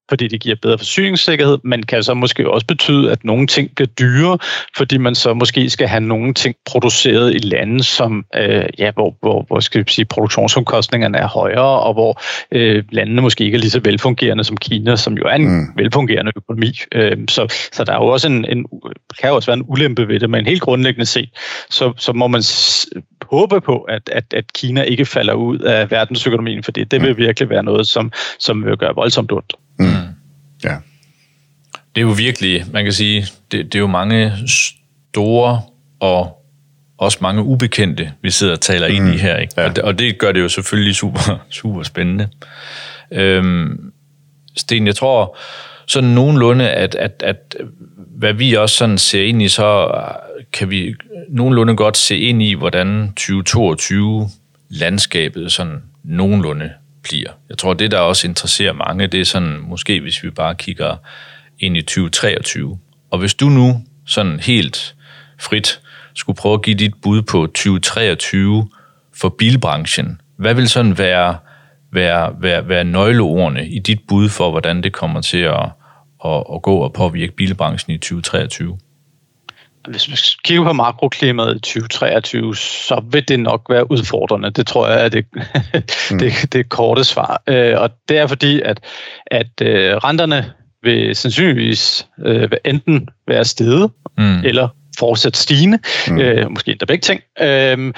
fordi 0.09 0.29
det 0.29 0.41
giver 0.41 0.57
bedre 0.63 0.79
forsyningssikkerhed, 0.79 1.59
men 1.65 1.83
kan 1.83 2.03
så 2.03 2.15
måske 2.15 2.51
også 2.51 2.67
betyde, 2.67 3.13
at 3.13 3.25
nogle 3.25 3.47
ting 3.47 3.75
bliver 3.75 3.89
dyre, 3.89 4.39
fordi 4.77 4.99
man 4.99 5.15
så 5.15 5.35
måske 5.35 5.71
skal 5.71 5.89
have 5.89 6.01
nogle 6.01 6.35
ting 6.35 6.57
produceret 6.67 7.35
i 7.35 7.39
lande, 7.39 7.85
som, 7.85 8.25
øh, 8.35 8.65
ja, 8.79 8.91
hvor, 8.91 9.17
hvor, 9.21 9.45
hvor 9.49 9.61
skal 9.61 9.81
vi 9.81 9.85
sige, 9.89 10.05
produktionsomkostningerne 10.05 11.19
er 11.19 11.29
højere, 11.29 11.81
og 11.81 11.93
hvor 11.93 12.23
øh, 12.53 12.85
landene 12.91 13.23
måske 13.23 13.45
ikke 13.45 13.57
er 13.57 13.61
lige 13.61 13.71
så 13.71 13.81
velfungerende 13.85 14.45
som 14.45 14.57
Kina, 14.57 14.97
som 14.97 15.15
jo 15.15 15.25
er 15.25 15.35
en 15.35 15.49
mm. 15.49 15.67
velfungerende 15.77 16.33
økonomi. 16.37 16.73
Øh, 16.95 17.17
så, 17.29 17.69
så 17.73 17.85
der 17.85 17.93
er 17.93 17.97
jo 17.97 18.07
også 18.07 18.29
en, 18.29 18.45
en, 18.45 18.67
kan 19.21 19.29
jo 19.29 19.35
også 19.35 19.47
være 19.47 19.57
en 19.57 19.65
ulempe 19.69 20.09
ved 20.09 20.21
det, 20.21 20.31
men 20.31 20.47
helt 20.47 20.63
grundlæggende 20.63 21.07
set, 21.07 21.31
så, 21.71 21.93
så 21.97 22.13
må 22.13 22.27
man 22.27 22.43
håbe 23.31 23.61
på, 23.61 23.79
at, 23.79 24.11
at, 24.13 24.25
at 24.35 24.53
Kina 24.53 24.83
ikke 24.83 25.07
falder 25.07 25.35
ud 25.35 25.59
af 25.59 25.91
verdensøkonomien, 25.91 26.63
fordi 26.63 26.85
det 26.85 27.03
vil 27.03 27.13
mm. 27.13 27.19
virkelig 27.19 27.51
være 27.51 27.63
noget, 27.63 27.87
som, 27.87 28.13
som 28.39 28.65
vil 28.65 28.77
gøre 28.77 28.95
voldsomt 28.95 29.33
ondt. 29.33 29.55
Mm. 29.79 29.87
Ja. 30.65 30.77
Det 31.95 32.01
er 32.01 32.07
jo 32.07 32.13
virkelig, 32.13 32.65
man 32.73 32.85
kan 32.85 32.93
sige, 32.93 33.27
det, 33.53 33.65
det 33.65 33.75
er 33.75 33.79
jo 33.79 33.87
mange 33.87 34.33
store 34.47 35.63
og 36.01 36.43
også 36.99 37.19
mange 37.21 37.43
ubekendte, 37.43 38.13
vi 38.23 38.31
sidder 38.31 38.53
og 38.53 38.61
taler 38.61 38.89
mm. 38.89 38.95
ind 38.95 39.09
i 39.09 39.13
mm. 39.13 39.19
her. 39.19 39.37
Ikke? 39.37 39.55
Ja. 39.57 39.65
Og, 39.65 39.77
det, 39.77 39.85
og 39.85 39.99
det 39.99 40.19
gør 40.19 40.33
det 40.33 40.41
jo 40.41 40.49
selvfølgelig 40.49 40.95
super, 40.95 41.45
super 41.61 41.83
spændende. 41.83 42.29
Øhm, 43.13 43.93
Sten, 44.57 44.87
jeg 44.87 44.97
tror 44.97 45.37
sådan 45.87 46.11
nogenlunde, 46.11 46.71
at, 46.71 46.95
at, 46.95 47.23
at 47.27 47.57
hvad 48.17 48.33
vi 48.33 48.55
også 48.55 48.77
sådan 48.77 48.99
ser 48.99 49.23
ind 49.23 49.43
i, 49.43 49.49
så 49.49 49.93
kan 50.53 50.71
vi 50.71 50.95
nogenlunde 51.29 51.77
godt 51.77 51.97
se 51.97 52.19
ind 52.19 52.43
i, 52.43 52.55
hvordan 52.55 53.09
2022 53.09 54.29
landskabet 54.69 55.53
sådan 55.53 55.83
nogenlunde 56.05 56.71
bliver. 57.09 57.31
Jeg 57.49 57.59
tror, 57.59 57.75
det, 57.75 57.91
der 57.91 57.99
også 57.99 58.29
interesserer 58.29 58.73
mange, 58.73 59.07
det 59.07 59.21
er 59.21 59.25
sådan, 59.25 59.59
måske 59.61 60.01
hvis 60.01 60.23
vi 60.23 60.31
bare 60.31 60.55
kigger 60.55 60.97
ind 61.59 61.77
i 61.77 61.83
2023. 61.83 62.79
Og 63.11 63.19
hvis 63.19 63.35
du 63.35 63.49
nu 63.49 63.85
sådan 64.07 64.41
helt 64.41 64.95
frit 65.41 65.81
skulle 66.15 66.37
prøve 66.37 66.55
at 66.55 66.63
give 66.63 66.77
dit 66.77 66.95
bud 67.03 67.23
på 67.23 67.47
2023 67.47 68.69
for 69.15 69.29
bilbranchen, 69.29 70.21
hvad 70.37 70.55
vil 70.55 70.69
sådan 70.69 70.99
være, 70.99 71.37
være, 71.93 72.35
være, 72.41 72.69
være 72.69 72.85
nøgleordene 72.85 73.69
i 73.69 73.79
dit 73.79 74.01
bud 74.09 74.29
for, 74.29 74.51
hvordan 74.51 74.83
det 74.83 74.93
kommer 74.93 75.21
til 75.21 75.39
at, 75.39 75.69
at, 76.25 76.45
at 76.55 76.63
gå 76.63 76.77
og 76.77 76.93
påvirke 76.93 77.37
bilbranchen 77.37 77.95
i 77.95 77.99
2023? 77.99 78.79
Hvis 79.89 80.09
vi 80.09 80.17
kigger 80.45 80.65
på 80.65 80.73
makroklimaet 80.73 81.57
i 81.57 81.59
2023, 81.59 82.57
så 82.57 83.03
vil 83.11 83.29
det 83.29 83.41
nok 83.41 83.67
være 83.71 83.91
udfordrende. 83.91 84.51
Det 84.51 84.67
tror 84.67 84.89
jeg 84.89 85.05
er 85.05 85.09
det, 85.09 85.27
mm. 86.11 86.19
det, 86.19 86.53
det 86.53 86.69
korte 86.69 87.05
svar. 87.05 87.43
Øh, 87.47 87.81
og 87.81 87.91
det 88.09 88.19
er 88.19 88.27
fordi, 88.27 88.61
at, 88.61 88.81
at 89.27 89.61
øh, 89.63 89.97
renterne 89.97 90.53
vil 90.83 91.17
sandsynligvis 91.17 92.07
øh, 92.25 92.49
enten 92.65 93.09
være 93.29 93.45
steget, 93.45 93.91
mm. 94.19 94.45
eller 94.45 94.69
fortsat 94.99 95.37
stigende, 95.37 95.79
mm. 96.09 96.19
øh, 96.19 96.51
måske 96.51 96.71
endda 96.71 96.85
begge 96.85 97.03
ting. 97.03 97.21
Øh, 97.41 97.93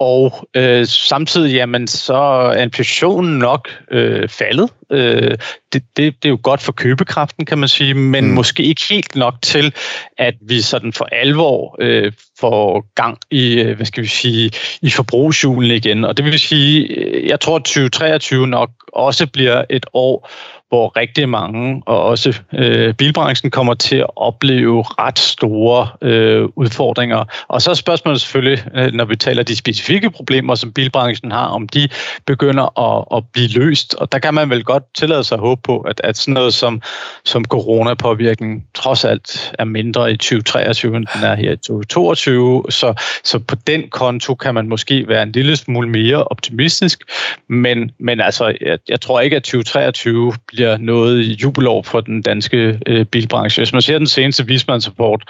og 0.00 0.48
øh, 0.56 0.86
samtidig 0.86 1.54
jamen, 1.54 1.86
så 1.86 2.14
er 2.14 2.62
inflationen 2.62 3.38
nok 3.38 3.68
øh, 3.90 4.28
faldet. 4.28 4.70
Øh, 4.92 5.36
det, 5.72 5.82
det, 5.96 6.22
det 6.22 6.24
er 6.24 6.28
jo 6.28 6.38
godt 6.42 6.60
for 6.60 6.72
købekraften, 6.72 7.46
kan 7.46 7.58
man 7.58 7.68
sige, 7.68 7.94
men 7.94 8.24
mm. 8.24 8.30
måske 8.30 8.62
ikke 8.62 8.82
helt 8.90 9.16
nok 9.16 9.34
til, 9.42 9.74
at 10.18 10.34
vi 10.40 10.60
sådan 10.60 10.92
for 10.92 11.04
alvor 11.04 11.76
øh, 11.80 12.12
får 12.40 12.86
gang 12.94 13.18
i, 13.30 13.60
øh, 13.60 13.76
hvad 13.76 13.86
skal 13.86 14.02
vi 14.02 14.08
sige, 14.08 14.50
i 14.82 14.90
forbrugsjulen 14.90 15.70
igen. 15.70 16.04
Og 16.04 16.16
det 16.16 16.24
vil 16.24 16.40
sige, 16.40 16.86
øh, 16.86 17.26
jeg 17.26 17.40
tror, 17.40 17.56
at 17.56 17.64
2023 17.64 18.46
nok 18.46 18.70
også 18.92 19.26
bliver 19.26 19.64
et 19.70 19.86
år, 19.92 20.30
hvor 20.68 20.96
rigtig 20.96 21.28
mange, 21.28 21.82
og 21.86 22.02
også 22.02 22.40
øh, 22.54 22.94
bilbranchen, 22.94 23.50
kommer 23.50 23.74
til 23.74 23.96
at 23.96 24.06
opleve 24.16 24.84
ret 24.88 25.18
store 25.18 25.88
øh, 26.02 26.48
udfordringer. 26.56 27.24
Og 27.48 27.62
så 27.62 27.70
er 27.70 27.74
spørgsmålet 27.74 28.20
selvfølgelig, 28.20 28.64
øh, 28.74 28.92
når 28.92 29.04
vi 29.04 29.16
taler 29.16 29.42
de 29.42 29.56
specifikke 29.56 30.10
problemer, 30.10 30.54
som 30.54 30.72
bilbranchen 30.72 31.32
har, 31.32 31.46
om 31.46 31.68
de 31.68 31.88
begynder 32.26 32.78
at, 32.80 33.04
at 33.16 33.24
blive 33.32 33.48
løst. 33.48 33.94
Og 33.94 34.12
der 34.12 34.18
kan 34.18 34.34
man 34.34 34.50
vel 34.50 34.64
godt 34.64 34.77
tillade 34.96 35.24
sig 35.24 35.36
at 35.36 35.40
håbe 35.40 35.60
på, 35.64 35.80
at, 35.80 36.00
at 36.04 36.16
sådan 36.16 36.34
noget 36.34 36.54
som, 36.54 36.82
som 37.24 37.44
coronapåvirkning 37.44 38.66
trods 38.74 39.04
alt 39.04 39.54
er 39.58 39.64
mindre 39.64 40.12
i 40.12 40.16
2023, 40.16 40.96
end 40.96 41.06
den 41.14 41.24
er 41.24 41.34
her 41.34 41.52
i 41.52 41.56
2022. 41.56 42.64
Så, 42.68 43.02
så 43.24 43.38
på 43.38 43.56
den 43.66 43.90
konto 43.90 44.34
kan 44.34 44.54
man 44.54 44.68
måske 44.68 45.08
være 45.08 45.22
en 45.22 45.32
lille 45.32 45.56
smule 45.56 45.88
mere 45.88 46.24
optimistisk. 46.24 47.02
Men, 47.48 47.90
men 47.98 48.20
altså, 48.20 48.56
jeg, 48.60 48.78
jeg 48.88 49.00
tror 49.00 49.20
ikke, 49.20 49.36
at 49.36 49.42
2023 49.42 50.32
bliver 50.46 50.76
noget 50.76 51.22
jubelår 51.22 51.82
for 51.82 52.00
den 52.00 52.22
danske 52.22 52.78
øh, 52.86 53.04
bilbranche. 53.04 53.60
Hvis 53.60 53.72
man 53.72 53.82
ser 53.82 53.98
den 53.98 54.06
seneste 54.06 54.46
vismandsrapport, 54.46 55.22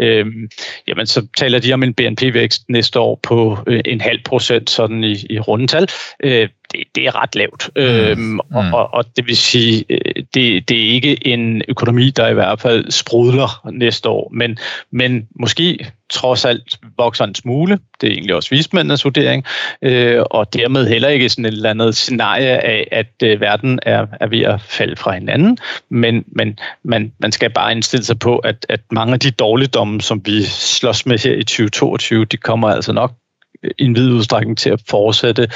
øh, 0.00 0.26
jamen 0.88 1.06
så 1.06 1.26
taler 1.36 1.58
de 1.58 1.72
om 1.72 1.82
en 1.82 1.94
BNP-vækst 1.94 2.62
næste 2.68 3.00
år 3.00 3.20
på 3.22 3.58
øh, 3.66 3.80
en 3.84 4.00
halv 4.00 4.20
procent 4.24 4.70
sådan 4.70 5.04
i, 5.04 5.26
i 5.30 5.38
rundetal. 5.38 5.88
Øh, 6.24 6.48
det, 6.72 6.84
det 6.94 7.06
er 7.06 7.22
ret 7.22 7.36
lavt. 7.36 7.70
Mm. 7.76 7.82
Øhm, 7.82 8.18
mm. 8.18 8.38
og, 8.74 8.94
og 8.94 9.04
det 9.16 9.26
vil 9.26 9.36
sige, 9.36 9.84
øh, 9.90 10.24
det, 10.34 10.68
det 10.68 10.86
er 10.86 10.90
ikke 10.90 11.26
en 11.26 11.62
økonomi, 11.68 12.10
der 12.10 12.28
i 12.28 12.34
hvert 12.34 12.60
fald 12.60 12.90
sprudler 12.90 13.68
næste 13.70 14.08
år, 14.08 14.30
men, 14.32 14.58
men 14.90 15.28
måske 15.40 15.86
trods 16.10 16.44
alt 16.44 16.78
vokser 16.98 17.24
en 17.24 17.34
smule. 17.34 17.78
Det 18.00 18.06
er 18.06 18.12
egentlig 18.12 18.34
også 18.34 18.50
vismændenes 18.50 19.04
vurdering, 19.04 19.44
øh, 19.82 20.22
og 20.30 20.52
dermed 20.52 20.88
heller 20.88 21.08
ikke 21.08 21.28
sådan 21.28 21.44
et 21.44 21.52
eller 21.52 21.70
andet 21.70 21.96
scenarie 21.96 22.64
af, 22.64 22.88
at 22.92 23.12
øh, 23.22 23.40
verden 23.40 23.78
er, 23.82 24.06
er 24.20 24.26
ved 24.26 24.42
at 24.42 24.60
falde 24.60 24.96
fra 24.96 25.12
hinanden, 25.12 25.58
men, 25.88 26.24
men 26.26 26.58
man, 26.82 27.12
man 27.18 27.32
skal 27.32 27.50
bare 27.50 27.72
indstille 27.72 28.04
sig 28.04 28.18
på, 28.18 28.38
at, 28.38 28.66
at 28.68 28.80
mange 28.90 29.12
af 29.12 29.20
de 29.20 29.30
dårligdomme, 29.30 30.00
som 30.00 30.22
vi 30.26 30.42
slås 30.42 31.06
med 31.06 31.18
her 31.18 31.32
i 31.32 31.44
2022, 31.44 32.24
de 32.24 32.36
kommer 32.36 32.68
altså 32.68 32.92
nok 32.92 33.12
i 33.78 33.84
en 33.84 33.94
vid 33.94 34.12
udstrækning 34.12 34.58
til 34.58 34.70
at 34.70 34.80
fortsætte 34.88 35.48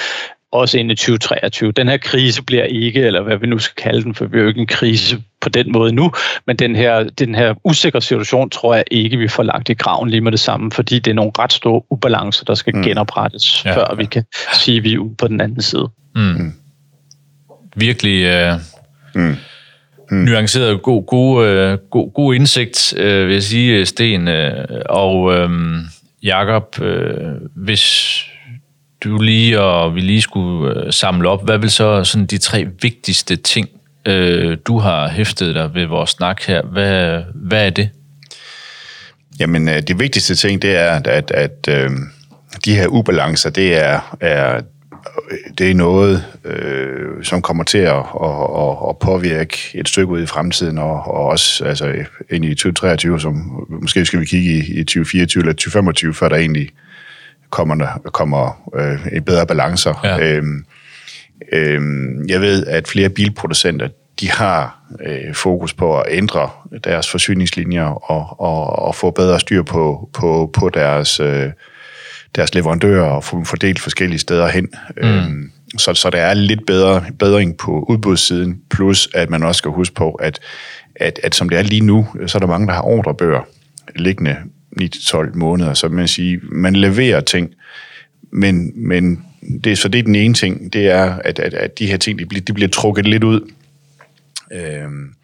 også 0.53 0.79
ind 0.79 0.91
i 0.91 0.95
2023. 0.95 1.73
Den 1.73 1.88
her 1.88 1.97
krise 1.97 2.43
bliver 2.43 2.65
ikke, 2.65 3.01
eller 3.01 3.23
hvad 3.23 3.37
vi 3.37 3.47
nu 3.47 3.59
skal 3.59 3.83
kalde 3.83 4.03
den, 4.03 4.15
for 4.15 4.25
vi 4.25 4.38
er 4.38 4.43
jo 4.43 4.49
ikke 4.49 4.61
en 4.61 4.67
krise 4.67 5.23
på 5.41 5.49
den 5.49 5.73
måde 5.73 5.93
nu, 5.93 6.12
men 6.47 6.57
den 6.57 6.77
her, 6.77 7.03
den 7.03 7.35
her 7.35 7.55
usikre 7.65 8.01
situation 8.01 8.51
tror 8.51 8.75
jeg 8.75 8.85
ikke, 8.91 9.17
vi 9.17 9.29
får 9.29 9.43
lagt 9.43 9.69
i 9.69 9.75
graven 9.75 10.11
lige 10.11 10.21
med 10.21 10.33
det 10.33 10.41
samme, 10.41 10.73
fordi 10.73 10.99
det 10.99 11.11
er 11.11 11.15
nogle 11.15 11.33
ret 11.38 11.53
store 11.53 11.83
ubalancer, 11.91 12.45
der 12.45 12.55
skal 12.55 12.77
mm. 12.77 12.83
genoprettes, 12.83 13.65
ja. 13.65 13.77
før 13.77 13.95
vi 13.95 14.05
kan 14.05 14.25
sige, 14.53 14.77
at 14.77 14.85
vi 14.85 14.95
er 14.95 14.99
ude 14.99 15.15
på 15.19 15.29
den 15.29 15.41
anden 15.41 15.62
side. 15.62 15.88
Mm. 16.15 16.23
mm. 16.23 16.53
Virkelig 17.77 18.51
uh, 18.53 18.61
mm. 19.15 19.37
Mm. 20.11 20.17
nuanceret, 20.17 20.83
god, 20.83 21.07
god, 21.07 21.47
uh, 21.73 21.79
god, 21.91 22.12
god 22.15 22.35
indsigt, 22.35 22.95
uh, 22.97 23.05
vil 23.05 23.33
jeg 23.33 23.43
sige, 23.43 23.87
Sten. 23.87 24.29
Uh, 24.29 24.35
og 24.88 25.23
um, 25.23 25.81
Jakob, 26.23 26.77
uh, 26.81 26.87
hvis 27.55 28.27
du 29.05 29.19
lige 29.19 29.61
og 29.61 29.95
vi 29.95 30.01
lige 30.01 30.23
skulle 30.23 30.85
øh, 30.85 30.93
samle 30.93 31.29
op, 31.29 31.45
hvad 31.45 31.59
vil 31.59 31.71
så 31.71 32.05
sådan 32.05 32.27
de 32.27 32.38
tre 32.38 32.67
vigtigste 32.83 33.37
ting, 33.37 33.69
øh, 34.07 34.57
du 34.67 34.79
har 34.79 35.09
hæftet 35.09 35.55
dig 35.55 35.75
ved 35.75 35.87
vores 35.87 36.11
snak 36.11 36.43
her, 36.43 36.62
hvad, 36.62 37.23
hvad 37.35 37.67
er 37.67 37.71
det? 37.71 37.91
Jamen, 39.41 39.69
øh, 39.69 39.83
det 39.83 39.99
vigtigste 40.01 40.35
ting, 40.35 40.62
det 40.62 40.77
er, 40.77 40.91
at, 40.91 41.31
at, 41.31 41.69
øh, 41.69 41.91
de 42.65 42.75
her 42.75 42.87
ubalancer, 42.87 43.51
det 43.51 43.77
er, 43.85 44.17
er, 44.21 44.61
det 45.59 45.71
er 45.71 45.75
noget, 45.75 46.25
øh, 46.45 47.25
som 47.25 47.43
kommer 47.43 47.65
til 47.65 47.79
at, 47.79 48.05
at, 48.23 48.77
at 48.88 48.99
påvirke 49.01 49.59
et 49.75 49.88
stykke 49.88 50.12
ud 50.12 50.23
i 50.23 50.27
fremtiden, 50.27 50.79
og, 50.79 50.93
og 50.93 51.27
også 51.27 51.65
altså, 51.65 51.95
ind 52.31 52.45
i 52.45 52.55
2023, 52.55 53.21
som 53.21 53.67
måske 53.69 54.05
skal 54.05 54.21
vi 54.21 54.25
kigge 54.25 54.51
i, 54.51 54.81
i 54.81 54.85
2024 54.85 55.41
eller 55.41 55.53
2025, 55.53 56.15
før 56.15 56.29
der 56.29 56.37
egentlig 56.37 56.69
kommer, 57.53 57.75
der, 57.75 58.11
kommer 58.12 58.71
øh, 58.75 59.07
en 59.12 59.25
bedre 59.25 59.47
balancer. 59.47 60.01
Ja. 60.05 60.19
Øhm, 60.19 60.65
øhm, 61.53 62.29
jeg 62.29 62.41
ved, 62.41 62.67
at 62.67 62.88
flere 62.88 63.09
bilproducenter 63.09 63.88
de 64.21 64.31
har 64.31 64.83
øh, 65.07 65.35
fokus 65.35 65.75
på 65.75 66.01
at 66.01 66.07
ændre 66.11 66.51
deres 66.85 67.11
forsyningslinjer 67.11 67.85
og, 67.85 68.41
og, 68.41 68.87
og 68.87 68.95
få 68.95 69.11
bedre 69.11 69.41
styr 69.41 69.62
på, 69.62 70.11
på, 70.12 70.51
på 70.53 70.69
deres, 70.69 71.21
øh, 71.21 71.51
deres 72.35 72.55
leverandører 72.55 73.11
og 73.11 73.25
få 73.25 73.37
dem 73.37 73.45
fordelt 73.45 73.81
forskellige 73.81 74.19
steder 74.19 74.49
hen. 74.49 74.69
Mm. 74.97 75.09
Øhm, 75.09 75.53
så, 75.79 75.95
så 75.95 76.11
der 76.11 76.21
er 76.21 76.35
lidt 76.35 76.67
bedre 76.67 77.05
bedring 77.19 77.57
på 77.57 77.87
udbudssiden, 77.88 78.61
plus 78.71 79.09
at 79.15 79.31
man 79.31 79.43
også 79.43 79.59
skal 79.59 79.71
huske 79.71 79.95
på, 79.95 80.11
at, 80.11 80.41
at, 80.97 81.21
at 81.23 81.35
som 81.35 81.49
det 81.49 81.59
er 81.59 81.62
lige 81.62 81.85
nu, 81.85 82.09
så 82.27 82.38
er 82.38 82.41
der 82.41 82.47
mange, 82.47 82.67
der 82.67 82.73
har 82.73 82.83
ordrebøger 82.83 83.41
liggende 83.97 84.37
9-12 84.81 85.35
måneder, 85.35 85.75
så 85.75 85.89
man 85.89 86.09
siger, 86.09 86.39
man 86.43 86.77
leverer 86.77 87.21
ting, 87.21 87.51
men, 88.31 88.73
men 88.89 89.25
det, 89.65 89.79
så 89.79 89.89
det 89.89 89.99
er 89.99 90.03
den 90.03 90.15
ene 90.15 90.35
ting, 90.35 90.73
det 90.73 90.87
er, 90.87 91.15
at, 91.25 91.39
at, 91.39 91.55
at 91.55 91.79
de 91.79 91.87
her 91.87 91.97
ting, 91.97 92.19
de 92.19 92.27
bliver, 92.27 92.43
de 92.43 92.53
bliver 92.53 92.69
trukket 92.69 93.07
lidt 93.07 93.25
ud. 93.25 93.41
Øhm, 94.53 95.15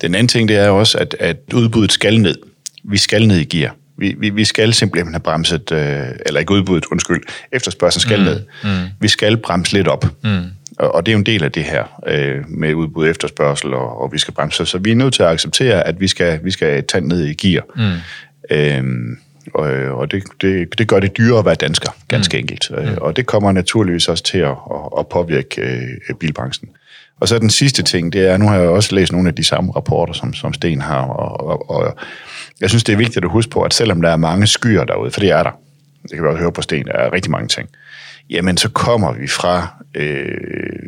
den 0.00 0.14
anden 0.14 0.28
ting, 0.28 0.48
det 0.48 0.56
er 0.56 0.68
også, 0.68 0.98
at, 0.98 1.16
at 1.20 1.36
udbuddet 1.54 1.92
skal 1.92 2.20
ned. 2.20 2.36
Vi 2.84 2.96
skal 2.96 3.26
ned 3.26 3.36
i 3.36 3.44
gear. 3.44 3.74
Vi, 3.96 4.14
vi, 4.18 4.30
vi 4.30 4.44
skal 4.44 4.74
simpelthen 4.74 5.12
have 5.12 5.20
bremset, 5.20 5.72
øh, 5.72 6.06
eller 6.26 6.40
ikke 6.40 6.52
udbuddet, 6.52 6.84
undskyld, 6.92 7.22
efterspørgselen 7.52 8.00
skal 8.00 8.18
mm, 8.18 8.24
ned. 8.24 8.42
Mm. 8.64 8.90
Vi 9.00 9.08
skal 9.08 9.36
bremse 9.36 9.72
lidt 9.72 9.88
op. 9.88 10.06
Mm. 10.24 10.44
Og, 10.78 10.94
og 10.94 11.06
det 11.06 11.12
er 11.12 11.14
jo 11.14 11.18
en 11.18 11.26
del 11.26 11.44
af 11.44 11.52
det 11.52 11.64
her 11.64 12.00
øh, 12.06 12.48
med 12.48 12.74
udbud 12.74 13.08
efterspørgsel, 13.08 13.74
og, 13.74 14.00
og 14.00 14.12
vi 14.12 14.18
skal 14.18 14.34
bremse. 14.34 14.66
Så 14.66 14.78
vi 14.78 14.90
er 14.90 14.94
nødt 14.94 15.14
til 15.14 15.22
at 15.22 15.28
acceptere, 15.28 15.86
at 15.86 16.00
vi 16.00 16.08
skal, 16.08 16.40
vi 16.44 16.50
skal 16.50 16.84
tage 16.84 17.08
ned 17.08 17.24
i 17.24 17.34
gear. 17.34 17.64
Mm. 17.76 18.00
Øhm, 18.50 19.18
og, 19.54 19.70
og 19.70 20.10
det, 20.10 20.22
det, 20.40 20.78
det 20.78 20.88
gør 20.88 21.00
det 21.00 21.16
dyrere 21.16 21.38
at 21.38 21.44
være 21.44 21.54
dansker, 21.54 21.90
ganske 22.08 22.36
mm. 22.36 22.40
enkelt. 22.40 22.70
Mm. 22.70 22.98
Og 23.00 23.16
det 23.16 23.26
kommer 23.26 23.52
naturligvis 23.52 24.08
også 24.08 24.24
til 24.24 24.38
at, 24.38 24.56
at 24.98 25.08
påvirke 25.08 25.60
øh, 25.62 26.14
bilbranchen. 26.20 26.68
Og 27.20 27.28
så 27.28 27.38
den 27.38 27.50
sidste 27.50 27.82
ting, 27.82 28.12
det 28.12 28.28
er, 28.28 28.36
nu 28.36 28.48
har 28.48 28.56
jeg 28.56 28.68
også 28.68 28.94
læst 28.94 29.12
nogle 29.12 29.28
af 29.28 29.34
de 29.34 29.44
samme 29.44 29.72
rapporter, 29.76 30.12
som, 30.12 30.34
som 30.34 30.52
Sten 30.52 30.80
har, 30.80 31.02
og, 31.02 31.40
og, 31.40 31.70
og 31.70 31.96
jeg 32.60 32.68
synes, 32.68 32.84
det 32.84 32.92
er 32.92 32.96
vigtigt 32.96 33.24
at 33.24 33.30
huske 33.30 33.50
på, 33.50 33.62
at 33.62 33.74
selvom 33.74 34.02
der 34.02 34.10
er 34.10 34.16
mange 34.16 34.46
skyer 34.46 34.84
derude, 34.84 35.10
for 35.10 35.20
det 35.20 35.30
er 35.30 35.42
der, 35.42 35.50
det 36.02 36.10
kan 36.10 36.22
vi 36.22 36.28
også 36.28 36.40
høre 36.40 36.52
på 36.52 36.62
Sten, 36.62 36.86
der 36.86 36.92
er 36.92 37.12
rigtig 37.12 37.30
mange 37.30 37.48
ting, 37.48 37.68
jamen 38.30 38.56
så 38.56 38.68
kommer 38.68 39.12
vi 39.12 39.26
fra, 39.28 39.84
øh, 39.94 40.36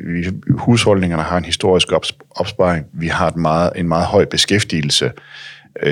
vi, 0.06 0.26
husholdningerne 0.50 1.22
har 1.22 1.36
en 1.36 1.44
historisk 1.44 1.88
opsparing, 2.30 2.86
vi 2.92 3.06
har 3.06 3.28
et 3.28 3.36
meget, 3.36 3.72
en 3.76 3.88
meget 3.88 4.06
høj 4.06 4.24
beskæftigelse, 4.24 5.04
øh, 5.04 5.10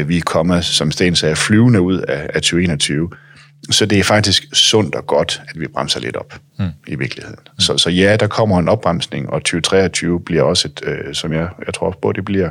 vi 0.06 0.16
er 0.16 0.22
kommet, 0.22 0.64
som 0.64 0.90
Sten 0.90 1.16
sagde, 1.16 1.36
flyvende 1.36 1.80
ud 1.80 1.98
af, 1.98 2.30
af 2.34 2.42
2021, 2.42 3.10
så 3.70 3.86
det 3.86 3.98
er 3.98 4.04
faktisk 4.04 4.44
sundt 4.52 4.94
og 4.94 5.06
godt, 5.06 5.42
at 5.48 5.60
vi 5.60 5.66
bremser 5.66 6.00
lidt 6.00 6.16
op 6.16 6.40
mm. 6.58 6.68
i 6.86 6.94
virkeligheden. 6.94 7.38
Mm. 7.52 7.60
Så, 7.60 7.78
så 7.78 7.90
ja, 7.90 8.16
der 8.16 8.26
kommer 8.26 8.58
en 8.58 8.68
opbremsning, 8.68 9.30
og 9.30 9.40
2023 9.40 10.20
bliver 10.20 10.42
også 10.42 10.68
et, 10.68 10.80
øh, 10.84 11.14
som 11.14 11.32
jeg, 11.32 11.48
jeg 11.66 11.74
tror 11.74 11.86
også 11.86 11.98
på, 11.98 12.12
det 12.12 12.24
bliver 12.24 12.50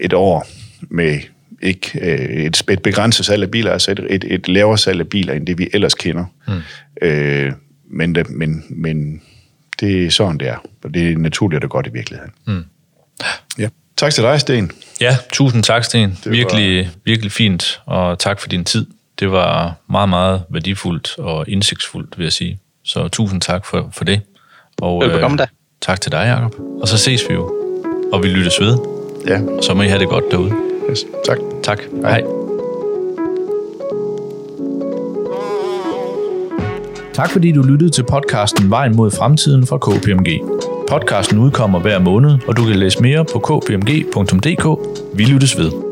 et 0.00 0.12
år 0.12 0.46
med 0.80 1.18
ikke 1.62 2.00
øh, 2.02 2.44
et, 2.44 2.62
et 2.70 2.82
begrænset 2.82 3.26
salg 3.26 3.42
af 3.42 3.50
biler, 3.50 3.72
altså 3.72 3.90
et, 3.90 4.06
et, 4.10 4.24
et 4.24 4.48
lavere 4.48 4.78
salg 4.78 5.00
af 5.00 5.08
biler, 5.08 5.34
end 5.34 5.46
det 5.46 5.58
vi 5.58 5.68
ellers 5.72 5.94
kender. 5.94 6.24
Mm. 6.48 6.54
Øh, 7.02 7.52
men, 7.90 8.14
det, 8.14 8.30
men, 8.30 8.64
men 8.70 9.22
det 9.80 10.06
er 10.06 10.10
sådan, 10.10 10.38
det 10.38 10.48
er. 10.48 10.56
Og 10.84 10.94
det 10.94 11.12
er 11.12 11.18
naturligt, 11.18 11.56
at 11.56 11.62
det 11.62 11.70
godt 11.70 11.86
i 11.86 11.90
virkeligheden. 11.92 12.32
Mm. 12.46 12.64
Ja. 13.58 13.68
Tak 14.00 14.14
til 14.14 14.24
dig, 14.24 14.40
Sten. 14.40 14.70
Ja, 15.00 15.16
tusind 15.32 15.62
tak, 15.62 15.84
Sten. 15.84 16.18
Det 16.24 16.32
virkelig, 16.32 16.84
var... 16.84 16.90
virkelig 17.04 17.32
fint, 17.32 17.80
og 17.86 18.18
tak 18.18 18.40
for 18.40 18.48
din 18.48 18.64
tid. 18.64 18.86
Det 19.18 19.32
var 19.32 19.74
meget, 19.90 20.08
meget 20.08 20.42
værdifuldt 20.50 21.18
og 21.18 21.48
indsigtsfuldt, 21.48 22.18
vil 22.18 22.24
jeg 22.24 22.32
sige. 22.32 22.58
Så 22.84 23.08
tusind 23.08 23.40
tak 23.40 23.66
for, 23.66 23.90
for 23.92 24.04
det. 24.04 24.20
Og, 24.80 25.02
Velbekomme 25.02 25.36
da. 25.36 25.42
Øh, 25.42 25.48
tak 25.80 26.00
til 26.00 26.12
dig, 26.12 26.18
Jacob. 26.18 26.54
Og 26.82 26.88
så 26.88 26.98
ses 26.98 27.28
vi 27.28 27.34
jo. 27.34 27.54
Og 28.12 28.22
vi 28.22 28.28
lyttes 28.28 28.60
ved. 28.60 28.78
Ja. 29.26 29.40
Og 29.58 29.64
så 29.64 29.74
må 29.74 29.82
I 29.82 29.86
have 29.86 30.00
det 30.00 30.08
godt 30.08 30.24
derude. 30.30 30.52
Yes. 30.90 31.04
Tak. 31.26 31.38
Tak. 31.62 31.78
Hej. 32.02 32.10
Hej. 32.10 32.22
Tak 37.14 37.30
fordi 37.30 37.52
du 37.52 37.62
lyttede 37.62 37.90
til 37.90 38.02
podcasten 38.02 38.70
Vejen 38.70 38.96
mod 38.96 39.10
fremtiden 39.10 39.66
fra 39.66 39.78
KPMG. 39.78 40.40
Podcasten 40.90 41.38
udkommer 41.38 41.80
hver 41.80 41.98
måned, 41.98 42.38
og 42.48 42.56
du 42.56 42.64
kan 42.64 42.76
læse 42.76 43.02
mere 43.02 43.24
på 43.32 43.38
kpmg.dk. 43.38 44.64
Vi 45.14 45.24
lyttes 45.24 45.58
ved. 45.58 45.89